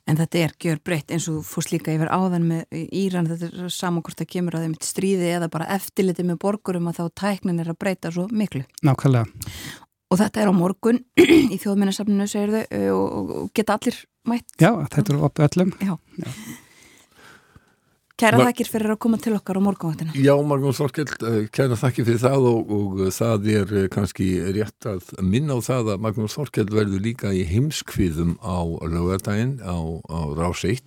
En 0.07 0.15
þetta 0.15 0.39
er 0.39 0.53
gjör 0.63 0.79
breytt 0.87 1.11
eins 1.11 1.27
og 1.31 1.41
fórst 1.47 1.73
líka 1.73 1.91
yfir 1.91 2.11
áðan 2.13 2.45
með 2.47 2.77
Íran, 2.95 3.27
þetta 3.27 3.49
er 3.49 3.73
saman 3.73 4.05
hvort 4.05 4.21
það 4.21 4.29
kemur 4.35 4.55
að 4.55 4.67
þeim 4.67 4.77
stríði 4.87 5.33
eða 5.35 5.49
bara 5.51 5.67
eftirliti 5.75 6.23
með 6.27 6.39
borgurum 6.45 6.87
að 6.87 7.01
þá 7.01 7.17
tæknin 7.23 7.59
er 7.63 7.73
að 7.73 7.79
breyta 7.81 8.13
svo 8.15 8.27
miklu. 8.31 8.63
Nákvæmlega. 8.87 9.27
Og 10.07 10.21
þetta 10.21 10.43
er 10.43 10.51
á 10.51 10.53
morgun 10.55 11.01
í 11.53 11.57
þjóðminnarsafninu, 11.59 12.29
segir 12.31 12.55
þau, 12.55 12.85
og, 12.93 13.35
og 13.41 13.51
geta 13.57 13.75
allir 13.75 13.99
mætt? 14.27 14.47
Já, 14.55 14.71
þetta 14.93 15.13
er 15.13 15.27
opið 15.27 15.49
öllum. 15.49 15.75
Já. 15.83 15.97
Já. 16.23 16.31
Kæra 18.17 18.47
þakkir 18.47 18.69
fyrir 18.71 18.91
að 18.95 18.97
koma 19.03 19.17
til 19.21 19.35
okkar 19.37 19.59
á 19.59 19.61
morgunváttina. 19.61 20.13
Já, 20.17 20.33
Magnús 20.41 20.79
Þorkell, 20.79 21.11
eh, 21.21 21.43
kæra 21.53 21.75
þakkir 21.77 22.07
fyrir 22.07 22.23
það 22.23 22.47
og, 22.49 22.71
og 22.73 23.03
það 23.13 23.45
er 23.53 23.73
eh, 23.77 23.85
kannski 23.93 24.29
rétt 24.55 24.87
að 24.89 25.11
minna 25.21 25.53
á 25.53 25.61
það 25.61 25.91
að 25.93 26.01
Magnús 26.01 26.33
Þorkell 26.33 26.65
verður 26.73 27.03
líka 27.05 27.29
í 27.29 27.43
heimskviðum 27.45 28.39
á 28.41 28.57
lögadaginn 28.89 29.59
á, 29.61 29.77
á 30.09 30.19
Rás 30.33 30.65
1 30.65 30.81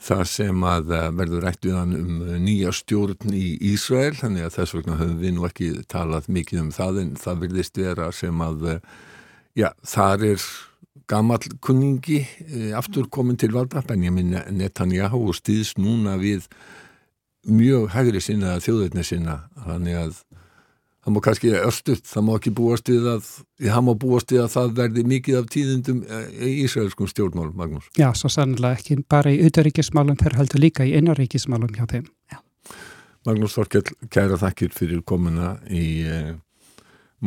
það 0.00 0.24
sem 0.32 0.64
að 0.72 0.96
eh, 0.96 1.06
verður 1.20 1.44
rætt 1.44 1.68
við 1.68 1.76
hann 1.82 1.94
um 2.00 2.24
nýja 2.48 2.72
stjórn 2.80 3.36
í 3.36 3.46
Ísrael, 3.74 4.16
þannig 4.16 4.48
að 4.48 4.56
þess 4.56 4.76
vegna 4.78 5.00
höfum 5.02 5.20
við 5.20 5.36
nú 5.36 5.48
ekki 5.50 5.72
talað 5.92 6.32
mikið 6.32 6.64
um 6.64 6.72
það 6.72 7.04
en 7.04 7.16
það 7.20 7.44
verðist 7.44 7.82
vera 7.84 8.08
sem 8.08 8.46
að 8.48 8.70
já, 9.52 9.68
þar 9.84 10.30
er 10.32 10.52
gammal 11.08 11.40
kunningi 11.64 12.20
e, 12.22 12.72
aftur 12.76 13.08
komin 13.10 13.38
til 13.40 13.52
valda 13.54 13.82
Benjamin 13.86 14.36
Netanyahu 14.52 15.26
og 15.30 15.38
stýðs 15.38 15.76
núna 15.80 16.18
við 16.20 16.48
mjög 17.48 17.90
hægri 17.94 18.20
sinna 18.22 18.58
þjóðveitni 18.62 19.04
sinna 19.06 19.40
þannig 19.64 19.98
að 19.98 20.20
það 21.02 21.14
má 21.16 21.20
kannski 21.24 21.52
östuðt, 21.58 22.04
það 22.06 22.26
má 22.26 22.32
ekki 22.36 22.52
búast 22.54 22.90
við 22.92 23.08
að 23.10 23.30
það 23.58 23.84
má 23.88 23.92
búast 24.04 24.34
við 24.34 24.44
að 24.44 24.52
það 24.54 24.76
verði 24.78 25.04
mikið 25.14 25.38
af 25.40 25.48
tíðundum 25.50 26.04
e, 26.06 26.20
í 26.38 26.52
Ísraelskum 26.66 27.10
stjórnmálum 27.10 27.58
Magnús. 27.58 27.88
Já, 27.98 28.12
svo 28.18 28.30
sannlega 28.30 28.78
ekki 28.78 29.00
bara 29.10 29.32
í 29.34 29.40
auðaríkismálum, 29.42 30.18
þeir 30.20 30.38
heldur 30.38 30.62
líka 30.62 30.86
í 30.86 30.94
einaríkismálum 31.00 31.74
hjá 31.74 31.88
þeim. 31.90 32.06
Já. 32.30 32.38
Magnús 33.26 33.56
Þorkell, 33.58 33.86
kæra 34.10 34.38
þakkir 34.38 34.72
fyrir 34.74 35.02
komuna 35.06 35.56
í 35.70 35.86
e, 36.06 36.22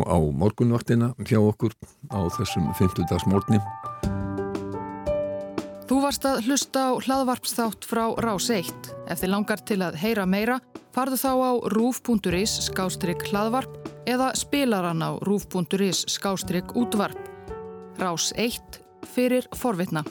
á 0.04 0.18
morgunvaktina 0.20 1.14
hjá 1.24 1.40
okkur 1.40 1.76
á 2.12 2.20
þessum 2.36 2.68
50 2.76 3.08
dags 3.12 3.28
morgni. 3.30 3.62
Þú 5.86 6.00
varst 6.02 6.26
að 6.26 6.48
hlusta 6.48 6.88
á 6.90 6.92
hlaðvarpsþátt 6.98 7.86
frá 7.86 8.08
Rás 8.26 8.50
1. 8.50 8.72
Ef 9.06 9.22
þið 9.22 9.32
langar 9.32 9.62
til 9.62 9.78
að 9.86 10.00
heyra 10.02 10.26
meira, 10.26 10.58
farðu 10.96 11.20
þá 11.22 11.32
á 11.46 11.52
rúf.is 11.76 12.56
skástrygg 12.66 13.22
hlaðvarp 13.30 13.92
eða 14.10 14.32
spilaran 14.38 15.06
á 15.06 15.14
rúf.is 15.22 16.06
skástrygg 16.10 16.74
útvarp. 16.74 17.22
Rás 18.02 18.34
1 18.34 18.82
fyrir 19.14 19.46
forvitna. 19.54 20.02